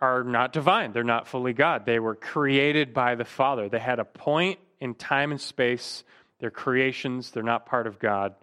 [0.00, 0.92] are not divine.
[0.92, 1.84] They're not fully God.
[1.84, 3.68] They were created by the Father.
[3.68, 6.04] They had a point in time and space.
[6.38, 7.30] They're creations.
[7.30, 8.34] They're not part of God.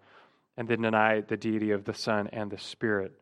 [0.56, 3.14] And they deny the deity of the Son and the Spirit,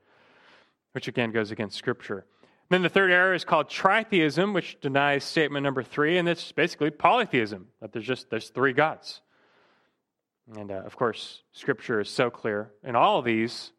[0.91, 2.25] which again goes against Scripture.
[2.69, 6.89] Then the third error is called tritheism, which denies statement number three, and it's basically
[6.89, 9.21] polytheism that there's just there's three gods.
[10.55, 13.71] And uh, of course, Scripture is so clear in all of these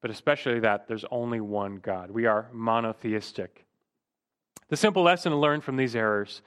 [0.00, 2.10] but especially that there's only one God.
[2.10, 3.64] We are monotheistic.
[4.68, 6.42] The simple lesson to learn from these errors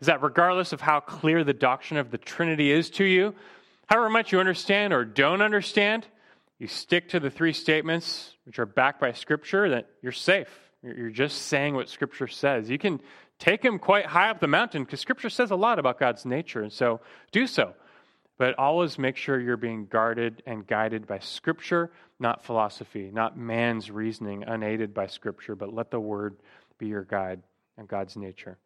[0.00, 3.34] is that regardless of how clear the doctrine of the Trinity is to you,
[3.86, 6.06] however much you understand or don't understand,
[6.58, 10.65] you stick to the three statements which are backed by Scripture, that you're safe.
[10.94, 12.70] You're just saying what Scripture says.
[12.70, 13.00] You can
[13.38, 16.62] take him quite high up the mountain because Scripture says a lot about God's nature,
[16.62, 17.00] and so
[17.32, 17.74] do so.
[18.38, 23.90] But always make sure you're being guarded and guided by Scripture, not philosophy, not man's
[23.90, 26.36] reasoning unaided by Scripture, but let the Word
[26.78, 27.42] be your guide
[27.78, 28.58] and God's nature.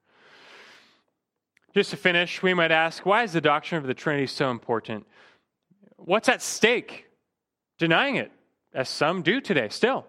[1.72, 5.06] Just to finish, we might ask why is the doctrine of the Trinity so important?
[5.96, 7.06] What's at stake?
[7.78, 8.30] Denying it,
[8.74, 10.04] as some do today still.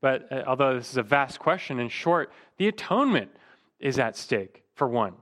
[0.00, 3.30] But uh, although this is a vast question, in short, the atonement
[3.80, 5.14] is at stake, for one.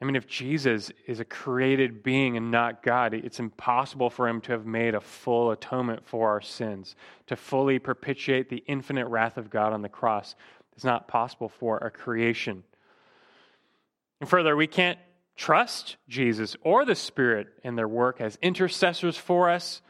[0.00, 4.40] I mean, if Jesus is a created being and not God, it's impossible for him
[4.42, 6.96] to have made a full atonement for our sins,
[7.26, 10.34] to fully propitiate the infinite wrath of God on the cross.
[10.72, 12.64] It's not possible for a creation.
[14.20, 14.98] And further, we can't
[15.36, 19.82] trust Jesus or the Spirit in their work as intercessors for us.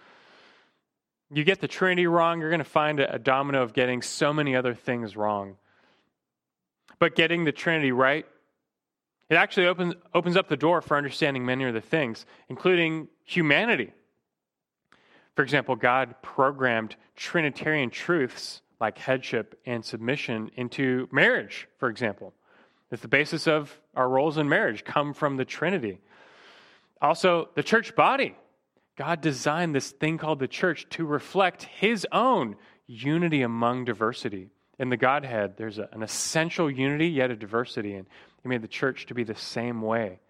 [1.33, 4.57] You get the Trinity wrong, you're going to find a domino of getting so many
[4.57, 5.57] other things wrong.
[6.99, 8.27] But getting the Trinity right
[9.31, 13.93] it actually opens, opens up the door for understanding many other things, including humanity.
[15.37, 22.35] For example, God programmed Trinitarian truths like headship and submission into marriage, for example.
[22.91, 26.01] It's the basis of our roles in marriage come from the Trinity.
[27.01, 28.35] Also, the church body.
[29.01, 34.51] God designed this thing called the church to reflect his own unity among diversity.
[34.79, 37.95] In the Godhead, there's a, an essential unity, yet a diversity.
[37.95, 38.07] And
[38.43, 40.21] he made the church to be the same way.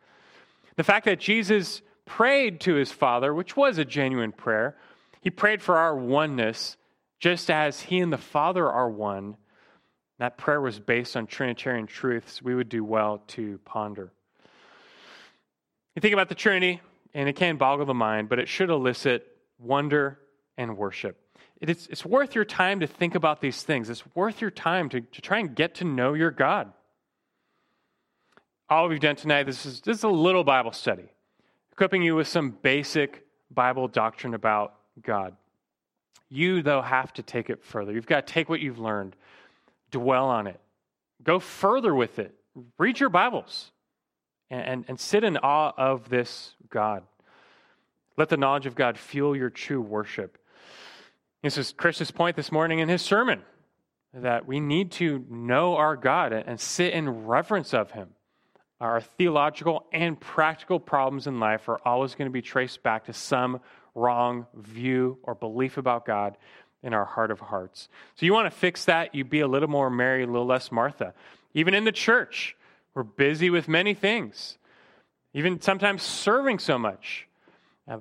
[0.76, 4.76] The fact that Jesus prayed to his Father, which was a genuine prayer,
[5.20, 6.76] he prayed for our oneness,
[7.18, 9.36] just as he and the Father are one.
[10.20, 14.12] That prayer was based on Trinitarian truths we would do well to ponder.
[15.96, 16.80] You think about the Trinity,
[17.14, 19.26] and it can boggle the mind, but it should elicit
[19.58, 20.18] wonder
[20.56, 21.20] and worship.
[21.60, 23.90] It's, it's worth your time to think about these things.
[23.90, 26.72] It's worth your time to, to try and get to know your God
[28.70, 31.10] all we've done tonight, this is, this is a little Bible study,
[31.72, 35.36] equipping you with some basic Bible doctrine about God.
[36.28, 37.92] You, though, have to take it further.
[37.92, 39.16] You've got to take what you've learned,
[39.90, 40.60] dwell on it,
[41.24, 42.32] go further with it,
[42.78, 43.72] read your Bibles,
[44.50, 47.02] and, and, and sit in awe of this God.
[48.16, 50.38] Let the knowledge of God fuel your true worship.
[51.42, 53.42] This is Chris's point this morning in his sermon
[54.12, 58.10] that we need to know our God and sit in reverence of him
[58.80, 63.12] our theological and practical problems in life are always going to be traced back to
[63.12, 63.60] some
[63.94, 66.38] wrong view or belief about God
[66.82, 67.90] in our heart of hearts.
[68.14, 70.72] So you want to fix that, you be a little more Mary, a little less
[70.72, 71.12] Martha.
[71.52, 72.56] Even in the church,
[72.94, 74.58] we're busy with many things,
[75.32, 77.26] even sometimes serving so much.
[77.88, 77.98] Uh,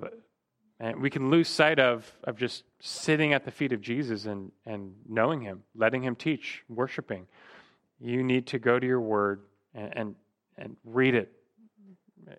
[0.78, 4.50] and we can lose sight of, of just sitting at the feet of Jesus and,
[4.64, 7.26] and knowing Him, letting Him teach, worshiping.
[8.00, 9.42] You need to go to your word
[9.74, 10.14] and, and
[10.60, 11.32] and read it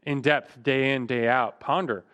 [0.04, 1.60] in depth, day in, day out.
[1.60, 2.06] Ponder,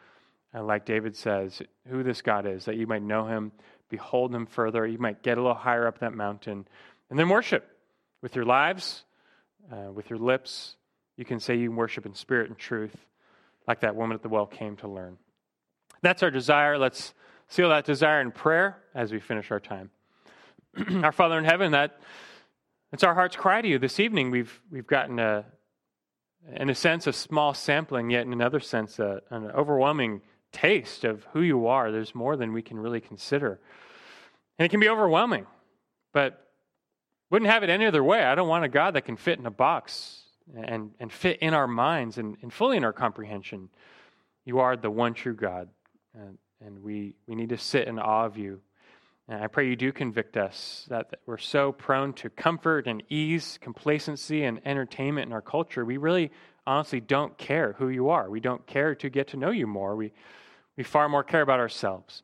[0.53, 3.51] and like David says, who this God is, that you might know him,
[3.89, 4.87] behold him further.
[4.87, 6.67] You might get a little higher up that mountain,
[7.09, 7.77] and then worship
[8.21, 9.03] with your lives,
[9.71, 10.75] uh, with your lips.
[11.17, 12.95] You can say you worship in spirit and truth,
[13.67, 15.17] like that woman at the well came to learn.
[16.01, 16.77] That's our desire.
[16.77, 17.13] Let's
[17.47, 19.89] seal that desire in prayer as we finish our time.
[21.03, 21.99] our Father in heaven, that
[22.93, 24.31] it's our heart's cry to you this evening.
[24.31, 25.45] We've we've gotten a
[26.55, 31.25] in a sense, a small sampling, yet in another sense, a, an overwhelming taste of
[31.33, 31.91] who you are.
[31.91, 33.59] There's more than we can really consider.
[34.57, 35.45] And it can be overwhelming,
[36.13, 36.46] but
[37.29, 38.23] wouldn't have it any other way.
[38.23, 40.23] I don't want a God that can fit in a box
[40.55, 43.69] and, and fit in our minds and, and fully in our comprehension.
[44.45, 45.69] You are the one true God,
[46.13, 48.61] and, and we, we need to sit in awe of you
[49.29, 53.59] and I pray you do convict us that we're so prone to comfort and ease,
[53.61, 55.83] complacency, and entertainment in our culture.
[55.83, 56.31] We really
[56.65, 58.29] honestly don't care who you are.
[58.29, 59.97] We don't care to get to know you more.
[59.97, 60.13] We,
[60.77, 62.23] we far more care about ourselves.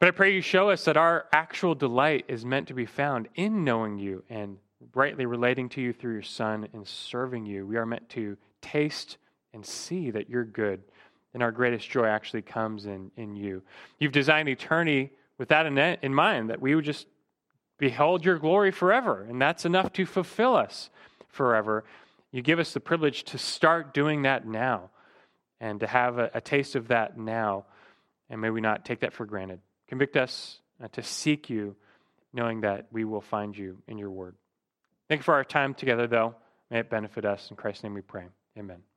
[0.00, 3.28] But I pray you show us that our actual delight is meant to be found
[3.34, 4.56] in knowing you and
[4.94, 7.66] rightly relating to you through your Son and serving you.
[7.66, 9.18] We are meant to taste
[9.52, 10.82] and see that you're good.
[11.34, 13.62] And our greatest joy actually comes in, in you.
[13.98, 17.06] You've designed eternity with that in mind, that we would just
[17.78, 20.90] behold your glory forever, and that's enough to fulfill us
[21.28, 21.84] forever.
[22.32, 24.90] You give us the privilege to start doing that now
[25.60, 27.64] and to have a, a taste of that now,
[28.28, 29.60] and may we not take that for granted.
[29.90, 31.74] Convict us uh, to seek you,
[32.32, 34.36] knowing that we will find you in your word.
[35.08, 36.36] Thank you for our time together, though.
[36.70, 37.50] May it benefit us.
[37.50, 38.26] In Christ's name we pray.
[38.56, 38.89] Amen.